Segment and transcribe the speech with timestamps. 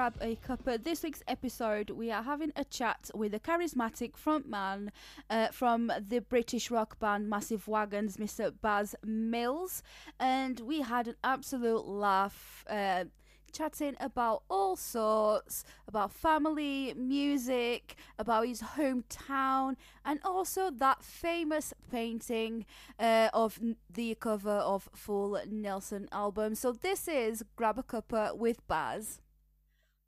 [0.00, 0.82] Grab a Cuppa.
[0.82, 4.88] This week's episode, we are having a chat with a charismatic frontman
[5.28, 8.50] uh, from the British rock band Massive Wagons, Mr.
[8.62, 9.82] Baz Mills,
[10.18, 12.64] and we had an absolute laugh.
[12.66, 13.04] Uh,
[13.52, 22.64] chatting about all sorts about family, music, about his hometown, and also that famous painting
[22.98, 23.60] uh, of
[23.92, 26.54] the cover of Full Nelson album.
[26.54, 29.20] So this is Grab a Cuppa with Baz.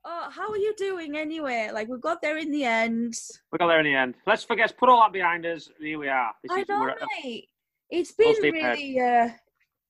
[0.05, 1.71] Oh, how are you doing anyway?
[1.73, 3.15] Like we got there in the end.
[3.53, 4.15] We got there in the end.
[4.27, 5.71] Let's forget, put all that behind us.
[5.79, 6.33] Here we are.
[6.43, 7.49] This I know, mate.
[7.89, 9.29] It's been really, uh,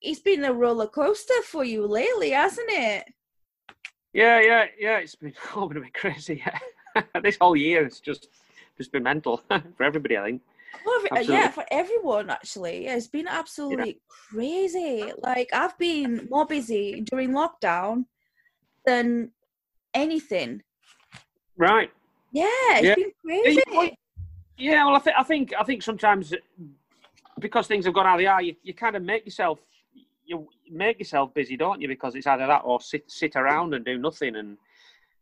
[0.01, 3.05] it's been a roller coaster for you lately, hasn't it?
[4.13, 4.97] Yeah, yeah, yeah.
[4.97, 6.43] It's been all been a bit crazy.
[7.23, 8.27] this whole year, it's just
[8.77, 10.17] just been mental for everybody.
[10.17, 10.41] I think.
[10.85, 12.85] Well, uh, yeah, for everyone actually.
[12.85, 15.11] Yeah, it's been absolutely crazy.
[15.17, 18.05] Like I've been more busy during lockdown
[18.85, 19.31] than
[19.93, 20.61] anything.
[21.57, 21.91] Right.
[22.31, 22.95] Yeah, it's Yeah.
[22.95, 23.97] been crazy.
[24.57, 24.85] Yeah.
[24.85, 26.33] Well, I think I think I think sometimes
[27.39, 29.59] because things have gone out of the eye, you, you kind of make yourself
[30.25, 31.87] you make yourself busy, don't you?
[31.87, 34.35] Because it's either that or sit sit around and do nothing.
[34.35, 34.57] And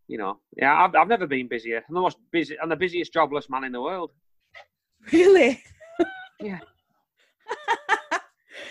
[0.07, 1.83] you know, yeah, I've I've never been busier.
[1.87, 2.57] I'm the most busy.
[2.59, 4.11] I'm the busiest jobless man in the world.
[5.11, 5.63] Really?
[6.39, 6.59] Yeah.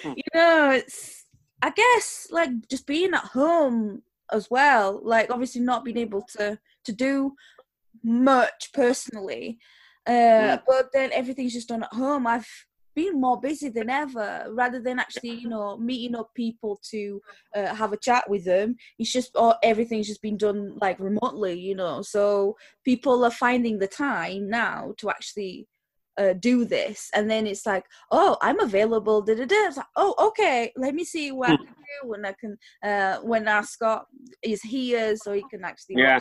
[0.05, 1.27] You know, it's
[1.63, 4.03] I guess like just being at home
[4.33, 7.35] as well, like obviously not being able to to do
[8.03, 9.59] much personally.
[10.07, 10.63] Uh Mm.
[10.67, 12.27] but then everything's just done at home.
[12.27, 12.49] I've
[12.95, 17.21] been more busy than ever rather than actually, you know, meeting up people to
[17.55, 18.77] uh, have a chat with them.
[18.99, 22.03] It's just oh, everything's just been done like remotely, you know.
[22.03, 25.69] So people are finding the time now to actually
[26.21, 29.55] uh, do this and then it's like oh i'm available da, da, da.
[29.67, 31.65] It's like, oh okay let me see what i Hmm.
[31.65, 34.05] can do when i can uh when our scott
[34.43, 36.21] is here so he can actually Yeah.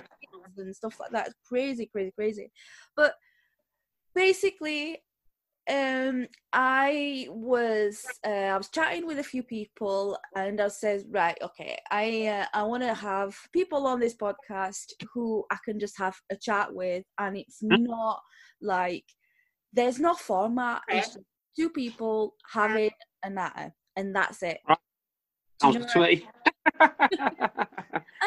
[0.58, 2.52] and stuff like that it's crazy crazy crazy
[2.96, 3.14] but
[4.16, 4.98] basically
[5.70, 11.38] um i was uh, i was chatting with a few people and i says right
[11.42, 15.98] okay i uh, i want to have people on this podcast who i can just
[15.98, 17.86] have a chat with and it's Hmm.
[17.86, 18.20] not
[18.62, 19.06] like
[19.74, 21.20] there's no format it's just
[21.56, 22.90] two people having
[23.24, 24.78] a natter and that's it Right.
[25.62, 26.28] Do you know good to what me.
[26.80, 27.68] I-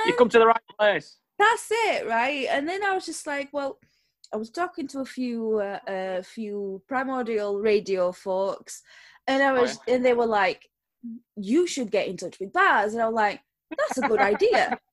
[0.06, 1.18] You've come to the right place.
[1.38, 3.78] that's it right and then i was just like well
[4.32, 8.82] i was talking to a few uh, a few primordial radio folks
[9.26, 10.68] and i Oh, was and they were like
[11.36, 13.40] you should get in touch with baz and i was like
[13.76, 14.78] that's a good idea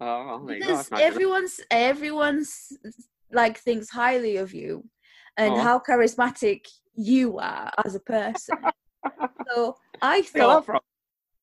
[0.00, 0.66] Oh, well, there you go.
[0.66, 1.12] because That's nice of it.
[1.14, 2.72] everyone's everyone's
[3.32, 4.84] like thinks highly of you
[5.36, 5.60] and Oh.
[5.60, 8.56] how charismatic you are as a person
[9.48, 10.84] so i Where you got thought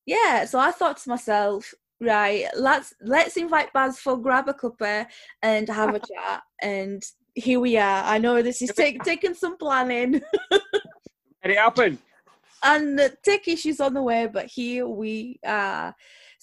[0.06, 5.06] yeah so i thought to myself right let's let's invite baz for grab a cuppa
[5.42, 7.02] and have a chat and
[7.34, 10.20] here we are i know this is take, taking some planning
[11.44, 11.98] Made it happen.
[12.62, 15.94] and the tech issues on the way but here we are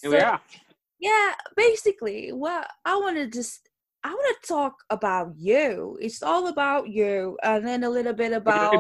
[0.02, 0.42] Here we are.
[1.00, 3.69] yeah basically what i want to just
[4.04, 8.32] i want to talk about you it's all about you and then a little bit
[8.34, 8.72] about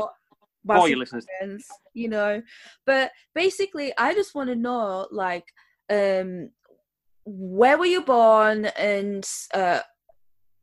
[0.65, 1.25] For Massive you listeners.
[1.39, 2.41] friends, you know.
[2.85, 5.45] But basically, I just want to know, like,
[5.89, 6.49] um,
[7.25, 9.79] where were you born and uh,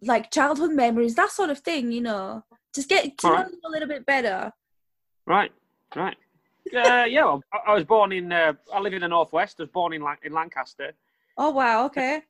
[0.02, 2.44] like childhood memories, that sort of thing, you know.
[2.74, 3.52] Just get to know Alright.
[3.52, 4.52] you a little bit better.
[5.26, 5.50] Right,
[5.96, 6.16] right.
[6.74, 8.30] Uh, yeah, well, I, I was born in.
[8.30, 9.56] Uh, I live in the northwest.
[9.58, 10.92] I was born in Lan- in Lancaster.
[11.38, 12.22] Oh wow, okay.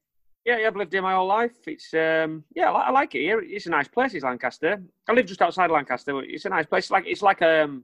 [0.46, 1.56] Yeah, yeah, I've lived here my whole life.
[1.66, 3.40] It's um, yeah, I, like it here.
[3.40, 4.14] It's a nice place.
[4.14, 4.80] It's Lancaster.
[5.08, 6.12] I live just outside Lancaster.
[6.12, 6.84] but It's a nice place.
[6.84, 7.82] It's like it's like um,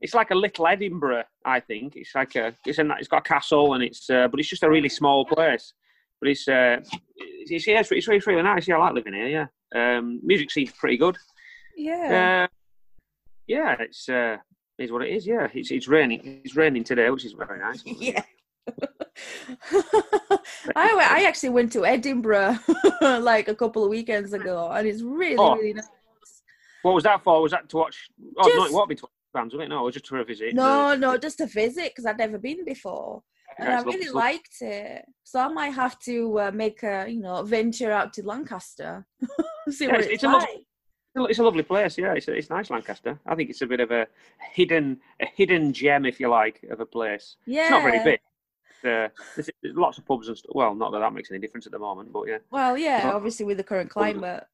[0.00, 1.24] it's like a little Edinburgh.
[1.44, 4.38] I think it's like a it's a it's got a castle and it's uh, but
[4.38, 5.72] it's just a really small place.
[6.20, 6.76] but it's uh,
[7.16, 8.68] it's, yeah, it's, it's, it's really nice.
[8.68, 9.48] Yeah, I like living here.
[9.74, 11.16] Yeah, um, music seems pretty good.
[11.76, 12.46] Yeah.
[12.46, 12.54] Uh,
[13.48, 14.36] yeah, it's uh,
[14.78, 15.26] is what it is.
[15.26, 16.42] Yeah, it's it's raining.
[16.44, 17.82] It's raining today, which is very nice.
[17.84, 18.22] yeah.
[20.76, 22.58] I, I actually went to Edinburgh
[23.00, 25.56] like a couple of weekends ago, and it's really, Oh.
[25.56, 25.88] really nice.
[26.82, 27.42] What was that for?
[27.42, 28.08] Was that to watch?
[28.38, 29.68] Oh, no, it won't be to watch bands, was it?
[29.68, 30.54] No, it was just for a visit.
[30.54, 33.22] No, no, just a visit because I'd never been before,
[33.58, 34.10] and I really lovely.
[34.10, 35.04] liked it.
[35.24, 39.04] So I might have to uh, make a, you know, venture out to Lancaster,
[39.68, 40.64] see Yeah, what it's- it's, it's a lovely- like.
[41.30, 42.12] It's a lovely place, yeah.
[42.12, 43.18] It's, it's nice, Lancaster.
[43.26, 44.06] I think it's a bit of a
[44.52, 47.34] hidden, a hidden gem, if you like, of a place.
[47.44, 48.20] Yeah, It's not very big.
[48.84, 50.52] Uh, there's, lots of pubs and stuff.
[50.54, 52.38] Well, not that that makes any difference at the moment, but yeah.
[52.50, 54.44] Well, yeah, Well, obviously with the current climate.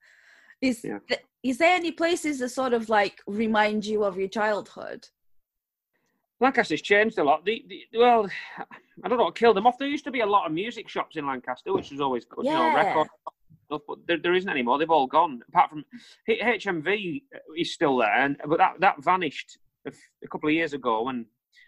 [0.60, 0.98] Is Yeah.
[1.08, 5.06] th- is there any places that sort of like remind you of your childhood?
[6.40, 7.44] Lancaster's changed a lot.
[7.44, 8.28] The, the, well,
[9.02, 9.78] I don't know what killed them off.
[9.78, 12.44] There used to be a lot of music shops in Lancaster, which was always good.
[12.44, 12.74] You know, Yeah.
[12.86, 13.08] record
[13.66, 14.78] stuff, but there, there isn't anymore.
[14.78, 15.42] They've all gone.
[15.48, 15.84] Apart from
[16.28, 17.22] HMV
[17.56, 21.02] is still there, and but that that vanished a, f- a couple of years ago
[21.02, 21.26] when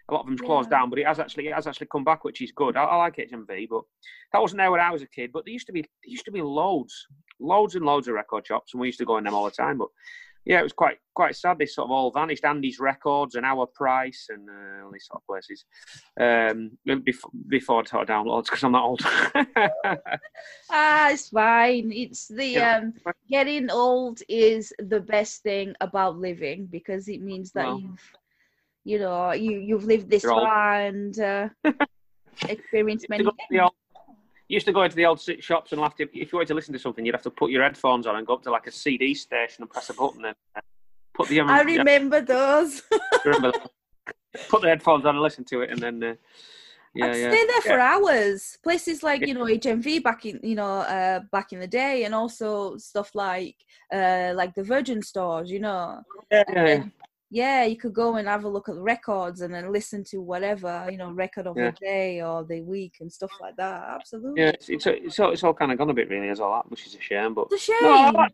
[0.09, 0.79] a lot of them's closed Yeah.
[0.79, 0.89] down.
[0.89, 2.75] But it has actually it has actually come back, which is good.
[2.77, 3.83] I, I like HMV, but
[4.33, 5.31] that wasn't there when I was a kid.
[5.31, 7.07] But there used to be there used to be loads,
[7.39, 9.51] loads and loads of record shops, and we used to go in them all the
[9.51, 9.77] time.
[9.77, 9.89] But
[10.45, 11.57] yeah, it was quite quite sad.
[11.59, 12.45] They sort of all vanished.
[12.45, 15.65] Andy's Records and Our Price and uh, all these sort of places.
[16.17, 19.01] Um, before before sort of downloads because I'm not old.
[20.69, 21.91] Ah, it's fine.
[21.93, 22.77] It's the Yeah.
[22.77, 22.93] um
[23.29, 27.79] getting old is the best thing about living because it means that Well.
[27.81, 28.11] you've
[28.87, 30.43] you know you you've lived this You're old.
[30.43, 31.49] far and uh,
[32.47, 33.73] experienced many go to the old,
[34.47, 36.73] used to go into the old shops and have to, if you wanted to listen
[36.73, 38.71] to something, you'd have to put your headphones on and go up to like a
[38.71, 40.61] CD station and press a button and uh,
[41.13, 42.81] put the I yeah, remember those.
[43.25, 43.69] remember that.
[44.47, 46.13] put the headphones on and listen to it, and then uh,
[46.95, 47.29] yeah, I'd yeah.
[47.29, 48.57] stay there for hours.
[48.63, 52.15] Places like you know HMV back in you know uh, back in the day, and
[52.15, 53.57] also stuff like
[53.93, 55.51] uh, like the Virgin stores.
[55.51, 56.01] You know,
[56.31, 56.91] yeah, And
[57.29, 57.59] yeah, yeah.
[57.59, 60.03] then, yeah, you could go and have a look at the records and then listen
[60.05, 61.71] to whatever you know record of Yeah.
[61.71, 63.83] the day or the week and stuff like that.
[63.89, 66.39] Absolutely, Yeah, it's, it's, it's, all, it's all kind of gone a bit really as
[66.39, 67.33] all that, which is a shame.
[67.33, 67.77] But it's a shame.
[67.81, 68.33] No, I like-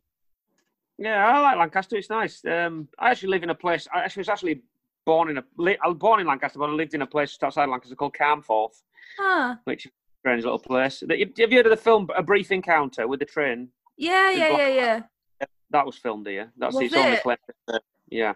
[0.99, 1.95] yeah, I like Lancaster.
[1.97, 2.45] It's nice.
[2.45, 3.87] Um, I actually live in a place.
[3.93, 4.61] I actually was actually
[5.05, 5.43] born in a.
[5.83, 8.13] I was born in Lancaster, but I lived in a place just outside Lancaster called
[8.15, 8.83] Carnforth,
[9.17, 9.55] Huh.
[9.63, 11.01] which which is a strange little place.
[11.09, 13.69] Have you heard of the film A Brief Encounter with the train?
[13.97, 15.47] Yeah, yeah, yeah, yeah.
[15.71, 16.51] That was filmed here.
[16.57, 17.23] That's Was its only it?
[17.23, 17.37] place.
[17.67, 17.79] uh,
[18.09, 18.33] yeah,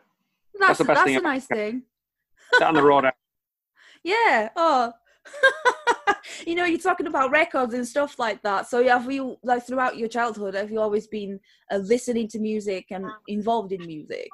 [0.59, 1.83] That's the best that's thing a nice thing.
[2.59, 3.05] down the road.
[4.03, 4.49] Yeah.
[4.55, 4.93] Oh.
[6.47, 8.67] you know, you're talking about records and stuff like that.
[8.69, 11.39] So have you, like, throughout your childhood, have you always been
[11.71, 14.31] uh, listening to music and involved in music?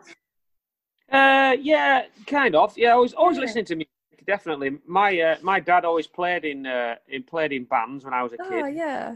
[1.12, 2.78] Uh, yeah, kind of.
[2.78, 3.44] Yeah, I was always Yeah.
[3.46, 3.90] listening to music.
[4.28, 8.22] Definitely, my uh, my dad always played in uh, in played in bands when I
[8.24, 8.64] was a kid.
[8.64, 9.16] Oh, yeah.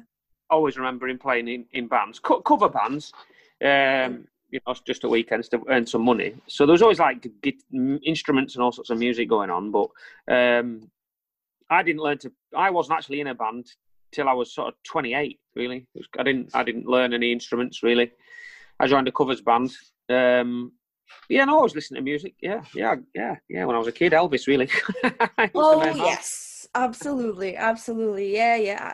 [0.50, 3.14] always remember him playing in, in bands, co- cover bands,
[3.64, 6.36] um, you know, just at weekends to earn some money.
[6.48, 7.28] So there was always like
[7.72, 9.72] instruments and all sorts of music going on.
[9.72, 9.90] But
[10.30, 10.90] um,
[11.70, 12.32] I didn't learn to.
[12.56, 13.66] I wasn't actually in a band
[14.12, 15.40] till I was sort of 28.
[15.56, 16.52] Really, I didn't.
[16.54, 18.12] I didn't learn any instruments really.
[18.80, 19.72] I joined a covers band.
[20.10, 20.72] Um,
[21.30, 22.36] yeah, and I always listened to music.
[22.42, 23.66] Yeah, yeah, yeah, yeah.
[23.66, 24.70] When I was a kid, Elvis really.
[25.04, 26.68] Was Oh, yes.
[26.76, 27.56] Absolutely.
[27.56, 28.36] Absolutely.
[28.36, 28.94] Yeah, yeah.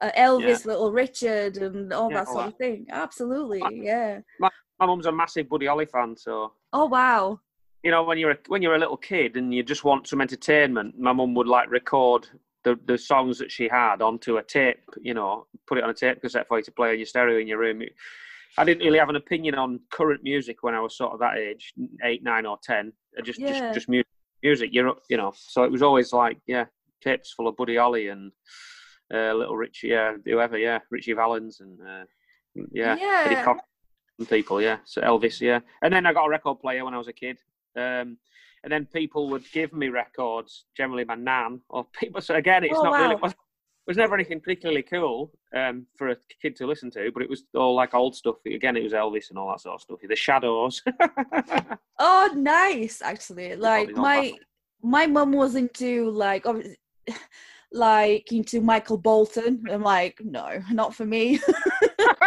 [0.00, 2.86] Uh, Elvis, Little Richard, and all Yeah, that all sort of thing.
[2.90, 3.62] Absolutely.
[3.84, 4.20] Yeah.
[4.40, 4.50] My
[4.86, 7.40] mum's a massive Buddy Holly fan, so Oh, wow.
[7.82, 10.20] you know when you're a, when you're a little kid and you just want some
[10.20, 12.28] entertainment my mum would like record
[12.64, 15.94] the, the songs that she had onto a tape you know put it on a
[15.94, 17.82] tape cassette for you to play on your stereo in your room
[18.56, 21.36] i didn't really have an opinion on current music when i was sort of that
[21.38, 21.72] age
[22.04, 22.92] eight nine or ten
[23.24, 23.48] just Yeah.
[23.48, 24.06] just just music
[24.44, 26.66] music you're you know so it was always like yeah
[27.02, 28.30] tapes full of buddy holly and
[29.12, 32.04] uh, little richie yeah whoever yeah ritchie valens and uh,
[32.72, 33.24] yeah, Yeah.
[33.24, 33.32] And
[34.26, 34.78] people, yeah.
[34.84, 35.60] So Elvis, yeah.
[35.82, 37.38] And then I got a record player when I was a kid.
[37.76, 38.18] Um,
[38.64, 42.20] and then people would give me records, generally my nan or people.
[42.20, 43.12] So again, it's Oh, not really, wow.
[43.16, 43.36] it was, it
[43.88, 47.44] was never anything particularly cool um, for a kid to listen to, but it was
[47.54, 48.36] all like old stuff.
[48.46, 49.98] Again, it was Elvis and all that sort of stuff.
[50.08, 50.82] The Shadows.
[52.04, 53.00] Oh, nice.
[53.00, 54.32] Actually, like my
[54.82, 56.44] my mum was into like
[57.72, 59.62] like into Michael Bolton.
[59.70, 61.38] I'm like, no, not for me.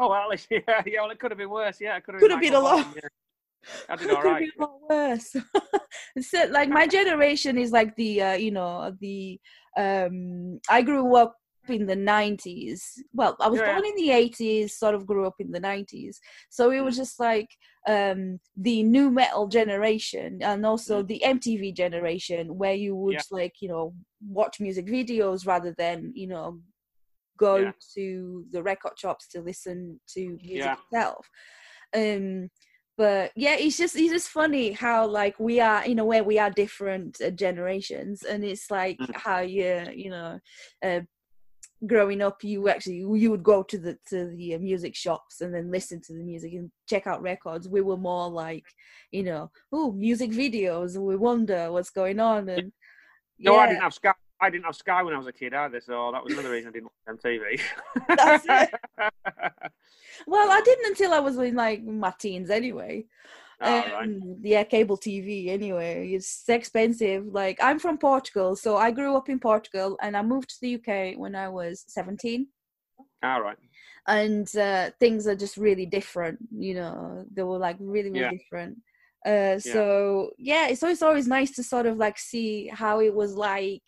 [0.00, 1.00] oh well, yeah, yeah.
[1.02, 1.80] Well, it could have been worse.
[1.80, 2.86] Yeah, it could have Could have been a lot.
[2.94, 3.08] Yeah.
[3.88, 5.36] I did Could all have been a lot worse.
[6.20, 9.38] so, like my generation is like the uh, you know the
[9.76, 11.36] um I grew up
[11.68, 12.82] in the 90s.
[13.12, 13.66] Well, I was Yeah.
[13.66, 16.18] born in the 80s, sort of grew up in the 90s.
[16.48, 17.48] So it was just like
[17.88, 23.22] um the new metal generation and also the MTV generation where you would Yeah.
[23.30, 23.94] like, you know,
[24.26, 26.60] watch music videos rather than, you know,
[27.40, 27.72] go Yeah.
[27.94, 30.76] to the record shops to listen to music Yeah.
[30.84, 31.26] itself.
[31.96, 32.50] Um,
[32.98, 36.38] but yeah, it's just it's just funny how like we are in a way we
[36.38, 39.16] are different uh, generations, and it's like Mm.
[39.26, 40.38] how you you know.
[40.84, 41.00] Uh,
[41.86, 45.54] growing up you actually you would go to the to the uh, music shops and
[45.54, 48.66] then listen to the music and check out records we were more like
[49.12, 52.70] you know oh music videos we wonder what's going on and
[53.38, 54.12] No, I didn't have Sky.
[54.40, 56.68] I didn't have Sky when I was a kid either, so that was another reason
[56.68, 57.60] I didn't watch MTV.
[58.16, 58.70] That's it.
[60.26, 63.04] well i didn't until i was in like my teens anyway
[63.62, 64.08] All right.
[64.08, 69.28] um, yeah cable tv anyway it's expensive like i'm from portugal so i grew up
[69.28, 72.46] in portugal and i moved to the uk when i was 17
[73.22, 73.56] All right.
[74.06, 78.30] and uh, things are just really different you know they were like really really Yeah.
[78.30, 78.78] different
[79.26, 83.34] uh so yeah it's always always nice to sort of like see how it was
[83.34, 83.82] like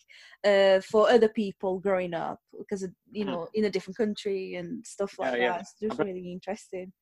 [0.45, 3.29] uh for other people growing up because you Mhm.
[3.29, 5.53] know in a different country and stuff like Yeah, yeah.
[5.53, 6.93] that it's just really interesting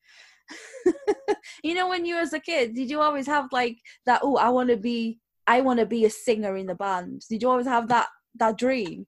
[1.65, 4.37] you know when you were as a kid did you always have like that oh
[4.37, 7.49] i want to be i want to be a singer in the band did you
[7.51, 9.07] always have that that dream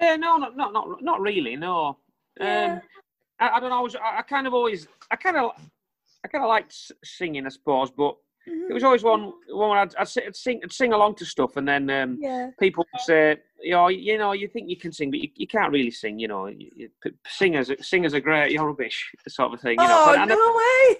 [0.00, 1.56] Yeah, no, not not not not really.
[1.56, 1.96] No.
[2.40, 2.64] Yeah.
[2.64, 2.80] Um,
[3.40, 3.78] I, I don't know.
[3.78, 5.52] I was I, I kind of always I kind of
[6.24, 8.16] I kind of liked singing, I suppose, but
[8.46, 8.68] Mhm.
[8.68, 11.56] it was always one one where I'd, I'd, I'd sing I'd sing along to stuff,
[11.56, 14.92] and then um, yeah people would say, you know, you know, you think you can
[14.92, 16.18] sing, but you, you can't really sing.
[16.18, 16.90] You know, you, you,
[17.26, 18.52] singers singers are great.
[18.52, 19.80] You're rubbish, sort of thing.
[19.80, 20.96] You know, oh no never, way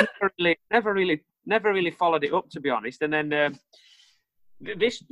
[0.00, 3.02] never really, never really, never really followed it up, to be honest.
[3.02, 3.58] And then um,
[4.60, 5.02] this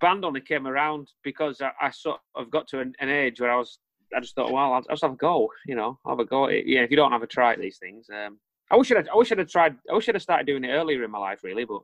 [0.00, 3.52] band only came around because I, I sort of got to an, an age where
[3.52, 3.78] I was,
[4.14, 5.48] I just thought, well, I'll, I'll just have a go.
[5.66, 6.48] You know, I'll have a go.
[6.48, 8.38] Yeah, if you don't have a try at these things, um,
[8.72, 9.76] I wish I'd, I wish I'd have tried.
[9.90, 11.64] I wish I'd have started doing it earlier in my life, really.
[11.64, 11.82] But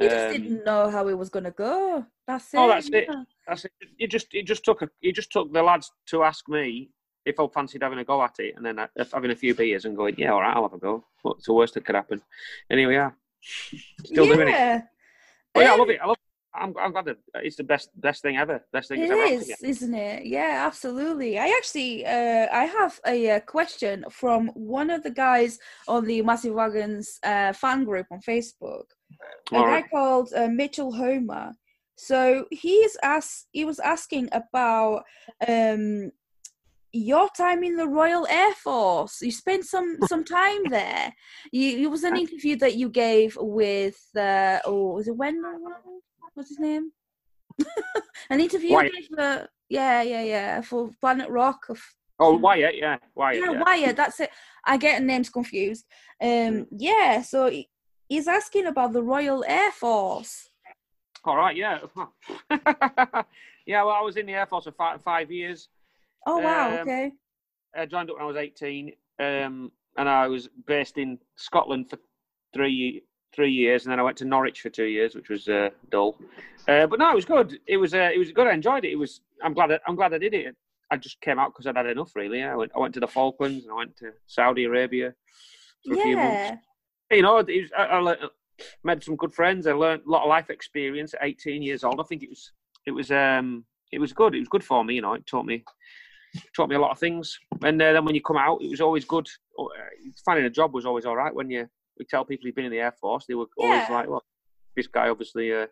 [0.00, 2.04] You just um, didn't know how it was gonna go.
[2.26, 2.58] That's it.
[2.58, 3.08] Oh, that's it.
[3.46, 3.72] That's it.
[3.98, 6.90] It just it just took a it just took the lads to ask me
[7.24, 8.78] if I fancied having a go at it, and then
[9.12, 11.04] having a few beers and going, yeah, all right, I'll have a go.
[11.22, 12.20] What's the worst that could happen?
[12.70, 13.12] Anyway, yeah,
[14.04, 14.50] still doing it.
[14.50, 14.82] Yeah,
[15.54, 16.00] Oh yeah, I Um, love it.
[16.02, 16.16] I love.
[16.54, 18.64] I'm, I'm glad that it's the best best thing ever.
[18.72, 20.26] Best thing It ever is, isn't it?
[20.26, 21.38] Yeah, absolutely.
[21.38, 25.58] I actually, uh, I have a, uh question from one of the guys
[25.88, 28.84] on the Massive Wagons uh, fan group on Facebook.
[29.52, 31.52] A All guy called uh, Mitchell Homer.
[31.96, 33.48] So he's asked.
[33.52, 35.04] He was asking about
[35.46, 36.10] um,
[36.92, 39.20] your time in the Royal Air Force.
[39.22, 41.12] You spent some some time there.
[41.52, 44.00] You, it was an interview that you gave with.
[44.16, 45.58] Uh, oh, was it Wendell?
[46.32, 46.90] What's his name?
[48.30, 48.92] an interview Wyatt.
[49.14, 51.66] for yeah, yeah, yeah, for Planet Rock.
[51.68, 51.80] Of,
[52.20, 53.42] Oh, Wyatt, yeah, Wyatt.
[53.44, 53.96] yeah, Yeah, Wyatt.
[53.96, 54.30] That's it.
[54.64, 55.84] I get names confused.
[56.20, 57.22] Um, yeah.
[57.22, 57.68] So he-
[58.08, 60.48] he's asking about the Royal Air Force.
[61.24, 61.80] All right, yeah.
[63.66, 65.68] yeah, well, I was in the Air Force for five, five years.
[66.26, 66.68] Oh wow.
[66.74, 67.12] Um, okay.
[67.76, 71.98] I joined up when I was 18, um, and I was based in Scotland for
[72.52, 73.02] three
[73.34, 76.16] three years, and then I went to Norwich for two years, which was uh, dull.
[76.68, 77.58] Uh, but no, it was good.
[77.66, 78.46] It was uh, it was good.
[78.46, 78.92] I enjoyed it.
[78.92, 79.20] It was.
[79.42, 79.72] I'm glad.
[79.72, 80.56] I, I'm glad I did it.
[80.90, 82.14] I just came out because I'd had enough.
[82.14, 82.72] Really, I went.
[82.74, 85.14] I went to the Falklands and I went to Saudi Arabia
[85.86, 86.62] for a few months.
[87.10, 88.16] You know, it was, I, I
[88.82, 89.66] made some good friends.
[89.66, 92.00] I learned a lot of life experience at 18 years old.
[92.00, 92.52] I think it was
[92.86, 94.34] it was um it was good.
[94.34, 94.94] It was good for me.
[94.94, 95.64] You know, it taught me
[96.54, 97.38] taught me a lot of things.
[97.62, 99.28] And uh, then when you come out, it was always good.
[99.58, 99.66] Uh,
[100.24, 101.34] Finding a job was always all right.
[101.34, 103.94] When you we tell people you've been in the air force, they were always Yeah.
[103.94, 104.24] like, "Well,
[104.76, 105.66] this guy obviously uh,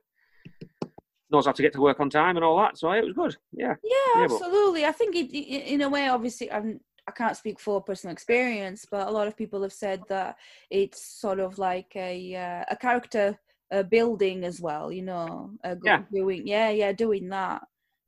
[1.30, 3.36] knows how to get to work on time and all that." So it was good.
[3.52, 4.84] Yeah, Yeah, Yeah, but- absolutely.
[4.84, 9.08] I think it, in a way, obviously, I'm, I can't speak for personal experience, but
[9.08, 10.36] a lot of people have said that
[10.70, 13.38] it's sort of like a uh, a character
[13.72, 14.92] uh, building as well.
[14.92, 16.02] You know, uh, Yeah.
[16.12, 17.62] doing yeah, yeah, doing that,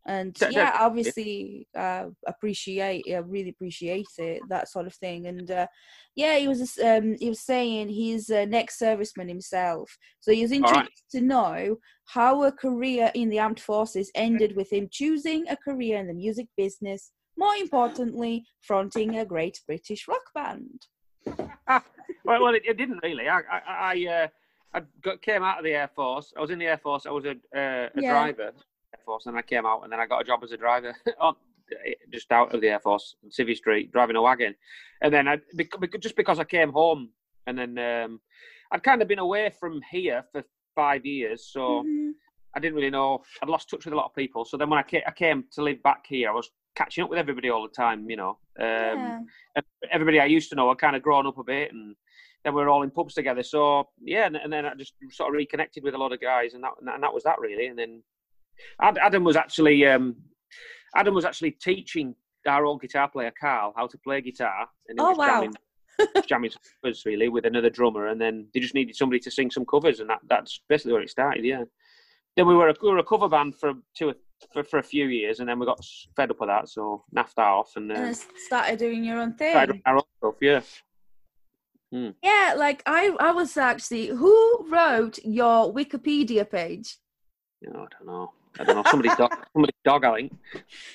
[0.07, 0.87] and De- yeah, definitely.
[0.87, 5.67] obviously, uh, appreciate, yeah, really appreciate it, that sort of thing, and uh,
[6.15, 10.61] yeah, he was um, he was saying he's an ex-serviceman himself, so he was All
[10.61, 10.87] right.
[10.87, 15.57] interested to know how a career in the armed forces ended with him choosing a
[15.57, 17.13] career in the music business.
[17.37, 20.87] More importantly, fronting a great British rock band.
[21.67, 21.83] well,
[22.43, 23.29] well, it, it didn't really.
[23.29, 24.29] I, I, I, uh,
[24.75, 26.33] I got, came out of the Air Force.
[26.37, 27.07] I was in the Air Force.
[27.07, 28.11] I was a, uh, a Yeah.
[28.11, 28.53] driver,
[29.05, 31.35] Force, and I came out, and then I got a job as a driver on
[32.13, 34.55] just out of the Air Force, on Civvy Street, driving a wagon.
[35.03, 35.39] And then I,
[36.01, 37.11] just because I came home,
[37.47, 38.21] and then um,
[38.71, 40.43] I'd kind of been away from here for
[40.75, 42.13] five years, so Mhm.
[42.57, 43.23] I didn't really know.
[43.43, 44.45] I'd lost touch with a lot of people.
[44.45, 47.11] So then when I came, I came to live back here, I was catching up
[47.11, 48.39] with everybody all the time, you know.
[48.61, 49.61] Um, yeah.
[49.91, 51.97] everybody I used to know had kind of grown up a bit, and
[52.45, 53.43] then we were all in pubs together.
[53.43, 56.55] So yeah, and, and then I just sort of reconnected with a lot of guys,
[56.55, 57.67] and that and that was that really.
[57.67, 58.03] And then
[58.81, 60.17] Adam was actually um,
[60.97, 62.15] Adam was actually teaching
[62.47, 65.27] our old guitar player Carl how to play guitar, and he Oh, was wow.
[65.99, 66.51] jamming, jamming
[66.83, 70.01] covers really with another drummer, and then they just needed somebody to sing some covers,
[70.01, 71.45] and that, that's basically where it started.
[71.45, 71.65] Yeah.
[72.37, 74.13] Then we were a, we were a cover band for two
[74.53, 75.81] for, for a few years, and then we got
[76.17, 79.19] fed up with that, so naffed that off, and And uh, then started doing your
[79.21, 79.83] own thing.
[79.87, 80.35] our own stuff.
[80.41, 80.61] Yeah.
[82.23, 84.09] Yeah, like I, I was actually.
[84.09, 86.97] Who wrote your Wikipedia page?
[87.63, 88.33] Know, I don't know.
[88.59, 88.91] I don't know.
[88.91, 89.35] Somebody's dog.
[89.53, 90.05] Somebody's dog.
[90.05, 90.33] I think.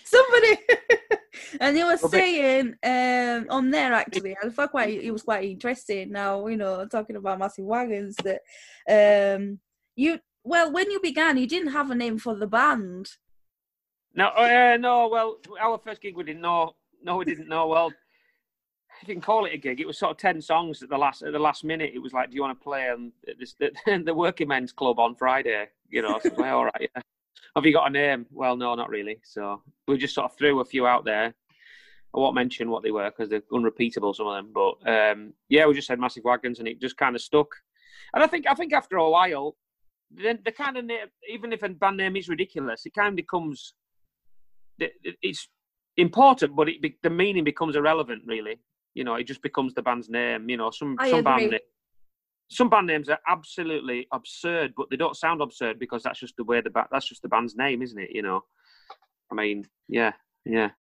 [0.06, 0.58] Somebody,
[1.60, 5.24] and he was Well, they- saying um, on there actually, I thought quite it was
[5.24, 6.12] quite interesting.
[6.12, 8.42] Now you know, talking about massive wagons that
[9.38, 9.60] um,
[9.96, 13.10] you well when you began, you didn't have a name for the band.
[14.16, 15.08] No, uh, no.
[15.08, 16.76] Well, our first gig we didn't know.
[17.04, 17.68] No, we didn't know.
[17.68, 17.92] Well,
[19.06, 19.80] you can call it a gig.
[19.80, 21.92] It was sort of ten songs at the last at the last minute.
[21.94, 23.72] It was like, do you want to play um, this, the,
[24.06, 25.68] the working men's club on Friday?
[25.90, 26.90] You know, so, well, all right.
[26.96, 27.02] Yeah.
[27.56, 28.26] Have you got a name?
[28.32, 29.20] Well, no, not really.
[29.24, 31.34] So we just sort of threw a few out there.
[32.16, 34.52] I won't mention what they were because they're unrepeatable, some of them.
[34.54, 37.50] But um, yeah, we just said massive wagons, and it just kind of stuck.
[38.14, 39.56] And I think I think after a while,
[40.10, 43.16] then the kind of name, even if a band name is ridiculous, it kind of
[43.16, 43.74] becomes
[44.80, 45.48] it- it- it's
[45.98, 48.24] important, but it, the meaning becomes irrelevant.
[48.26, 48.60] Really,
[48.96, 50.50] you know, it just becomes the band's name.
[50.50, 51.52] You know, some I some band agree.
[51.58, 51.66] na-
[52.50, 56.44] some band names are absolutely absurd, but they don't sound absurd because that's just the
[56.44, 58.10] way the ba- that's just the band's name, isn't it?
[58.12, 58.42] You know,
[59.32, 60.14] I mean, yeah,
[60.46, 60.72] yeah.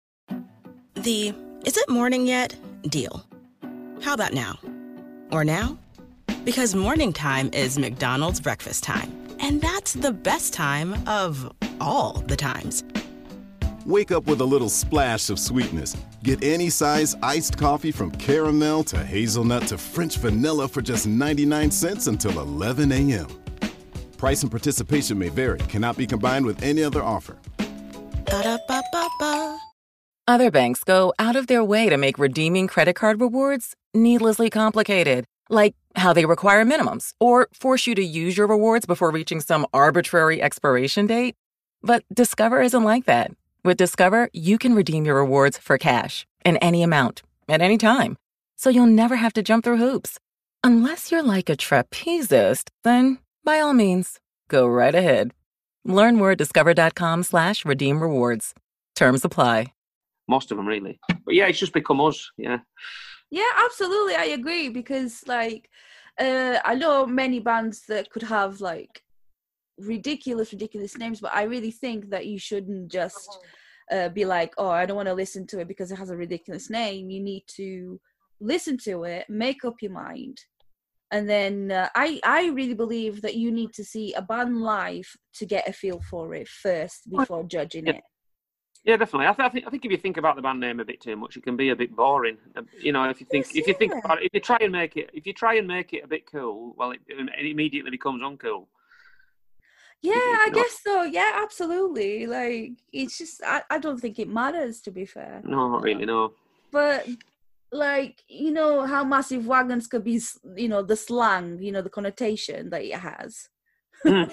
[0.95, 1.33] The
[1.65, 3.23] is it morning yet deal.
[4.01, 4.57] How about now?
[5.31, 5.77] Or now?
[6.43, 9.13] Because morning time is McDonald's breakfast time.
[9.39, 12.83] And that's the best time of all the times.
[13.85, 15.95] Wake up with a little splash of sweetness.
[16.23, 21.71] Get any size iced coffee from caramel to hazelnut to French vanilla for just 99
[21.71, 23.27] cents until 11 a.m.
[24.17, 27.37] Price and participation may vary, cannot be combined with any other offer.
[28.25, 29.59] Ba-da-ba-ba-ba.
[30.27, 35.23] Other banks go out of their way to make redeeming credit card rewards needlessly complicated,
[35.49, 39.65] like how they require minimums or force you to use your rewards before reaching some
[39.73, 41.35] arbitrary expiration date.
[41.81, 43.31] But Discover isn't like that.
[43.63, 48.15] With Discover, you can redeem your rewards for cash in any amount at any time.
[48.55, 50.17] So you'll never have to jump through hoops.
[50.63, 55.31] Unless you're like a trapezist, then by all means, go right ahead.
[55.83, 58.53] Learn more at discover.com slash redeem rewards.
[58.95, 59.73] Terms apply.
[60.29, 60.99] Most of them, really.
[61.25, 62.31] But yeah, it's just become us.
[62.37, 62.59] Yeah.
[63.31, 65.69] Yeah, absolutely, I agree because like
[66.19, 69.03] uh, I know many bands that could have like
[69.79, 73.39] ridiculous, ridiculous names, but I really think that you shouldn't just
[73.91, 76.17] uh, be like, oh, I don't want to listen to it because it has a
[76.17, 77.09] ridiculous name.
[77.09, 77.99] You need to
[78.39, 80.37] listen to it, make up your mind,
[81.11, 85.09] and then uh, I I really believe that you need to see a band live
[85.35, 87.93] to get a feel for it first before judging Yeah.
[87.93, 88.03] it.
[88.85, 89.27] Yeah, definitely.
[89.27, 91.01] I, th- I think I think if you think about the band name a bit
[91.01, 92.37] too much, it can be a bit boring.
[92.55, 94.57] Uh, You know, if you think Yes, if you think about it, if you try
[94.61, 97.45] and make it if you try and make it a bit cool, well, it, it
[97.45, 98.67] immediately becomes uncool.
[100.01, 101.03] Yeah, I guess so.
[101.03, 102.25] Yeah, absolutely.
[102.25, 105.41] Like it's just I, I don't think it matters to be fair.
[105.43, 106.05] No, not really.
[106.05, 106.33] No.
[106.71, 107.07] But
[107.71, 110.21] like you know how massive wagons could be,
[110.55, 113.49] you know, the slang, you know, the connotation that it has.
[114.05, 114.31] Mm.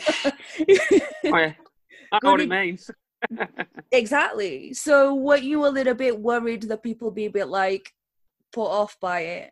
[1.24, 1.54] Oh, yeah.
[2.12, 2.88] I know what it means.
[3.92, 4.72] exactly.
[4.72, 7.92] So were you a little bit worried that people be a bit like
[8.52, 9.50] put off by it?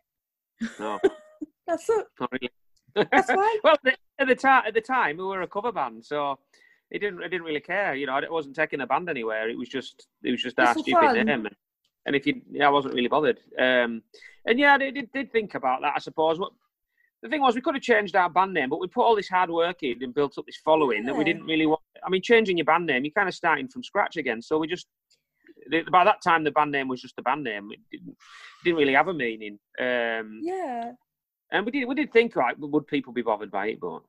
[0.79, 0.99] No,
[1.67, 2.05] That's it.
[2.19, 2.49] not really.
[2.95, 3.57] That's fine.
[3.63, 3.75] well,
[4.19, 6.39] at the time, at the time, we were a cover band, so
[6.91, 7.21] it didn't.
[7.21, 7.95] I didn't really care.
[7.95, 9.49] You know, I wasn't taking the band anywhere.
[9.49, 11.25] It was just, it was just our stupid fun.
[11.25, 11.47] name.
[12.05, 13.39] And, if you, yeah, I wasn't really bothered.
[13.57, 14.03] Um,
[14.45, 15.93] and yeah, I did, did, think about that.
[15.95, 16.39] I suppose.
[16.39, 16.51] What
[17.23, 19.29] the thing was, we could have changed our band name, but we put all this
[19.29, 21.81] hard work in and built up this following that we didn't really want.
[22.05, 24.41] I mean, changing your band name, you're kind of starting from scratch again.
[24.41, 24.87] So we just.
[25.91, 27.71] By that time, the band name was just a band name.
[27.71, 28.15] It didn't,
[28.63, 29.57] didn't really have a meaning.
[29.79, 30.91] Um, Yeah.
[31.51, 34.01] And we did we did think like would people be bothered by it, but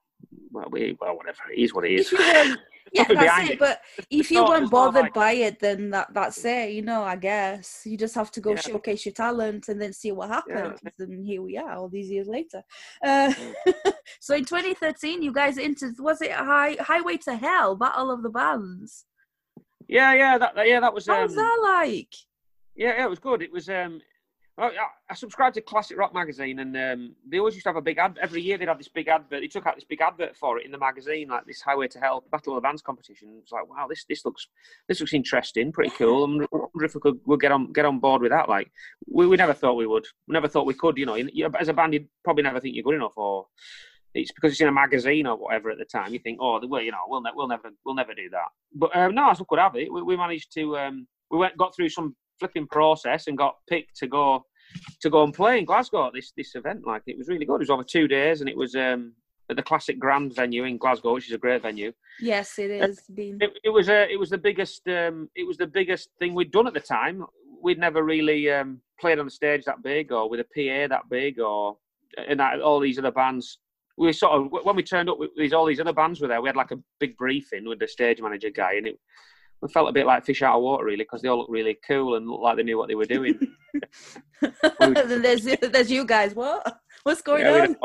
[0.50, 2.12] well, we well whatever it is what it is.
[2.12, 2.60] If you weren't,
[2.92, 3.52] yeah, that's it.
[3.52, 3.58] it.
[3.58, 6.70] But if you not- weren't bothered like- by it, then that that's it.
[6.72, 8.60] You know, I guess you just have to go Yeah.
[8.60, 10.54] showcase your talent and then see what Yeah.
[10.56, 10.80] happens.
[10.98, 12.62] And here we are, all these years later.
[13.04, 13.32] Uh,
[14.20, 18.30] so in 2013, you guys entered was it High Highway to Hell Battle of the
[18.30, 19.04] Bands?
[19.88, 22.12] yeah, yeah, that yeah that was What um, was that like?
[22.74, 23.42] yeah, yeah, it was good.
[23.42, 24.00] It was um,
[24.58, 24.72] I, I-
[25.08, 27.98] I subscribed to Classic Rock magazine, and um, they always used to have a big
[27.98, 28.58] ad every year.
[28.58, 29.40] They'd have this big advert.
[29.40, 32.00] They took out this big advert for it in the magazine, like this Highway to
[32.00, 33.38] Hell Battle of Bands competition.
[33.40, 34.48] It's like, wow, this this looks
[34.88, 36.24] this looks interesting, pretty cool.
[36.24, 38.48] I wonder if we could we'll get on get on board with that.
[38.48, 38.72] Like,
[39.06, 40.06] we, we never thought we would.
[40.26, 40.96] We never thought we could.
[40.98, 43.46] You know, you as a band, you'd probably never think you're good enough, or
[44.12, 46.12] it's because it's in a magazine or whatever at the time.
[46.12, 48.48] You think, oh, well, you know, we'll ne- we'll never we'll never do that.
[48.74, 49.92] But um, no, I could have it.
[49.92, 53.96] We, we managed to um, we went got through some flipping process and got picked
[53.98, 54.44] to go
[55.00, 56.86] to go and play in Glasgow at this this event.
[56.86, 57.56] Like it was really good.
[57.56, 59.12] It was over two days, and it was um,
[59.50, 61.92] at the Classic Grand venue in Glasgow, which is a great venue.
[62.20, 63.00] Yes, it is.
[63.14, 66.34] Been It, it was a it was the biggest um, it was the biggest thing
[66.34, 67.24] we'd done at the time.
[67.62, 71.08] We'd never really um, played on the stage that big, or with a PA that
[71.08, 71.76] big, or
[72.28, 73.58] and that, all these other bands.
[73.98, 76.42] We sort of when we turned up, with these all these other bands were there.
[76.42, 78.98] We had like a big briefing with the stage manager guy, and it
[79.60, 81.78] we felt a bit like fish out of water, really, because they all looked really
[81.86, 83.38] cool and looked like they knew what they were doing.
[84.80, 86.34] there's there's you guys.
[86.34, 86.80] What?
[87.02, 87.76] What's going Yeah, on?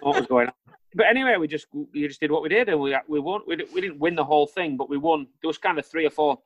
[0.00, 0.54] what was going on.
[0.94, 3.42] But anyway, we just we just did what we did, and we we won.
[3.46, 5.26] We didn't, we didn't win the whole thing, but we won.
[5.40, 6.40] There was kind of three or four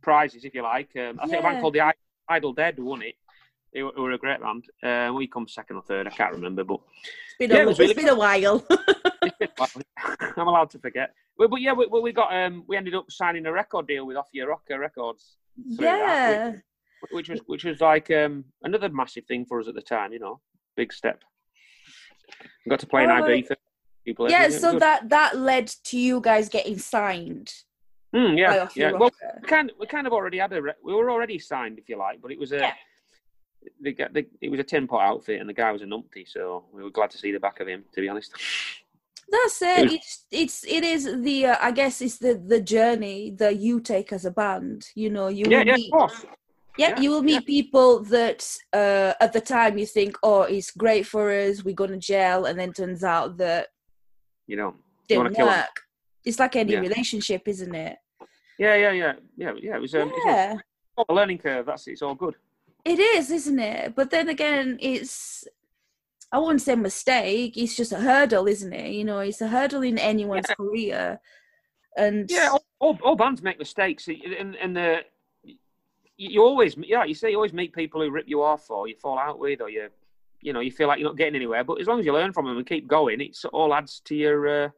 [0.00, 0.90] prizes, if you like.
[0.96, 1.92] Um, I think a band called the
[2.28, 3.16] Idle Dead won it.
[3.72, 4.64] They were, were a great band.
[4.82, 6.06] Uh, we come second or third.
[6.06, 8.66] I can't remember, but It's been, Yeah, a, it was it's really been a while.
[10.36, 11.14] I'm allowed to forget.
[11.38, 14.16] But, but yeah, we, we got um, we ended up signing a record deal with
[14.16, 15.36] Off Your Rocker Records.
[15.76, 16.50] through that, yeah.
[17.00, 20.12] which, which was which was like um, another massive thing for us at the time.
[20.12, 20.40] You know,
[20.76, 21.22] big step.
[22.64, 23.54] We got to play in Oh, Ibiza.
[24.04, 24.82] People Yeah, so Good.
[24.82, 27.52] that that led to you guys getting signed
[28.14, 28.96] Mm, by yeah, Off Your yeah.
[28.96, 29.10] Well,
[29.42, 31.96] we kind we kind of already had a re- we were already signed, if you
[31.96, 32.72] like, but it was a Yeah.
[33.80, 36.26] They got the, it was a tin pot outfit, and the guy was a numpty,
[36.26, 37.84] so we were glad to see the back of him.
[37.94, 38.32] To be honest,
[39.30, 39.84] That's It it.
[39.84, 43.80] was- It's it's it is the uh, I guess it's the the journey that you
[43.80, 44.88] take as a band.
[44.94, 46.24] You know, you yeah, yeah, meet of course.
[46.78, 48.40] yeah, yeah, you will meet people that
[48.72, 51.64] uh, at the time you think, oh, it's great for us.
[51.64, 53.68] We're gonna gel, and then turns out that
[54.46, 54.74] You know,
[55.08, 55.76] didn't kill work.
[56.24, 56.80] It's like any Yeah.
[56.80, 57.98] relationship, isn't it?
[58.58, 59.76] Yeah, yeah, yeah, yeah, yeah.
[59.76, 60.56] It was um, it's Yeah,
[60.96, 61.66] all a learning curve.
[61.66, 62.34] That's it's all good.
[62.84, 63.94] It is, isn't it?
[63.94, 65.46] But then again, it's
[66.32, 67.56] I wouldn't say mistake.
[67.56, 68.92] It's just a hurdle, isn't it?
[68.92, 71.20] You know, it's a hurdle in anyone's career.
[71.96, 75.00] And Yeah, all, all, all bands make mistakes, and and the
[75.44, 75.56] you,
[76.16, 78.94] you always yeah you say you always meet people who rip you off or you
[78.94, 79.88] fall out with or you
[80.40, 81.64] you know you feel like you're not getting anywhere.
[81.64, 84.14] But as long as you learn from them and keep going, it all adds to
[84.14, 84.68] your uh,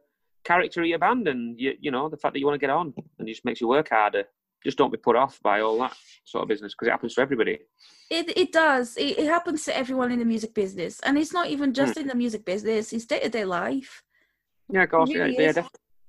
[0.43, 2.71] character of your band and you you know the fact that you want to get
[2.71, 4.23] on and it just makes you work harder.
[4.63, 5.95] Just don't be put off by all that
[6.25, 7.59] sort of business because it happens to everybody.
[8.09, 8.95] It it does.
[8.97, 12.07] It, it happens to everyone in the music business, and it's not even just in
[12.07, 12.93] the music business.
[12.93, 14.03] It's day to day life.
[14.69, 15.09] Yeah, of course.
[15.09, 15.63] Yeah, really yeah,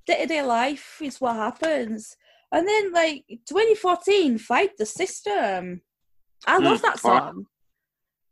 [0.07, 2.17] Day to day life is what happens.
[2.53, 5.81] And then like 2014, fight the system.
[6.47, 7.23] I love Mm, that all right.
[7.23, 7.47] song.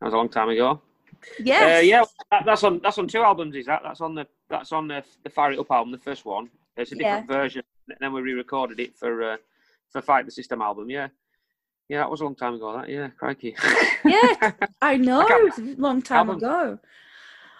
[0.00, 0.80] That was a long time ago.
[1.38, 1.78] Yes.
[1.78, 3.56] Uh, yeah, that, that's on that's on two albums.
[3.56, 3.80] Is that?
[3.82, 6.50] That's on the that's on the the Fire It Up album, the first one.
[6.76, 7.62] It's a different version.
[7.88, 9.36] And then we re-recorded it for uh,
[9.92, 10.90] for Fight the System album.
[10.90, 11.08] Yeah,
[11.88, 12.72] yeah, that was a long time ago.
[12.76, 13.56] That yeah, crikey.
[14.04, 14.52] Yeah,
[14.82, 15.20] I know.
[15.28, 16.36] It was a long time album.
[16.38, 16.78] ago.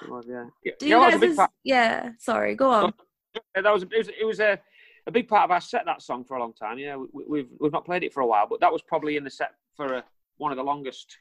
[0.08, 1.16] Was, yeah, yeah, Do yeah, you that guys?
[1.16, 1.50] a big is- part.
[1.62, 2.10] Yeah.
[2.18, 2.54] Sorry.
[2.56, 2.94] Go on.
[3.54, 4.58] That was it was it was a
[5.06, 5.84] a big part of our set.
[5.86, 6.78] That song for a long time.
[6.78, 9.24] Yeah, we, we've we've not played it for a while, but that was probably in
[9.24, 10.04] the set for a,
[10.38, 11.16] one of the longest.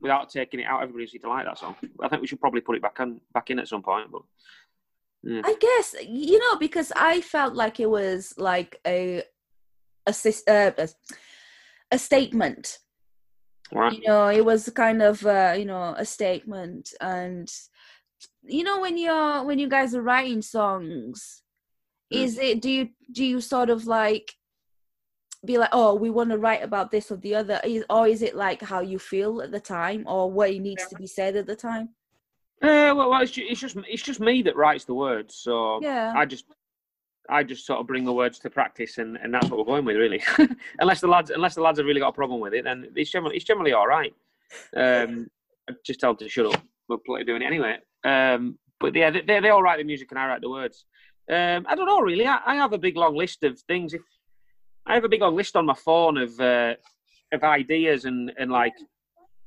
[0.00, 1.74] Without taking it out, everybody seemed to like that song.
[2.02, 4.08] I think we should probably put it back on back in at some point.
[4.12, 4.22] But
[5.44, 9.22] I guess you know because I felt like it was like a
[10.06, 10.12] a
[10.48, 10.86] uh,
[11.90, 12.78] a, statement.
[13.72, 13.92] right.
[13.92, 17.52] You know, it was kind of uh, you know a statement, and
[18.44, 21.42] you know when you're when you guys are writing songs,
[22.12, 22.22] Mm.
[22.22, 24.34] is it do you do you sort of like
[25.44, 28.22] be like oh we want to write about this or the other is, or is
[28.22, 31.34] it like how you feel at the time or what it needs to be said
[31.34, 31.88] at the time
[32.62, 35.80] Uh, well, well it's, just, it's just it's just me that writes the words, so
[35.82, 36.12] Yeah.
[36.16, 36.44] I just
[37.28, 39.84] I just sort of bring the words to practice, and, and that's what we're going
[39.84, 40.22] with, really.
[40.78, 43.10] unless the lads unless the lads have really got a problem with it, then it's
[43.10, 44.14] generally it's generally all right.
[44.76, 45.28] Um,
[45.68, 46.62] I just them to shut up.
[46.88, 47.78] We're plenty doing it anyway.
[48.04, 50.84] Um, but yeah, they, they they all write the music, and I write the words.
[51.30, 52.26] Um, I don't know really.
[52.26, 53.94] I, I have a big long list of things.
[53.94, 54.02] If
[54.86, 56.74] I have a big long list on my phone of uh,
[57.32, 58.74] of ideas and and like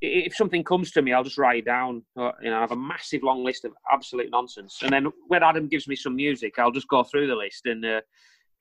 [0.02, 2.04] if something comes to me, I'll just write it down.
[2.18, 5.44] Uh, You know, I have a massive long list of absolute nonsense, and then when
[5.44, 8.02] Adam gives me some music, I'll just go through the list and uh,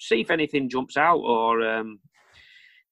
[0.00, 2.00] see if anything jumps out, or um,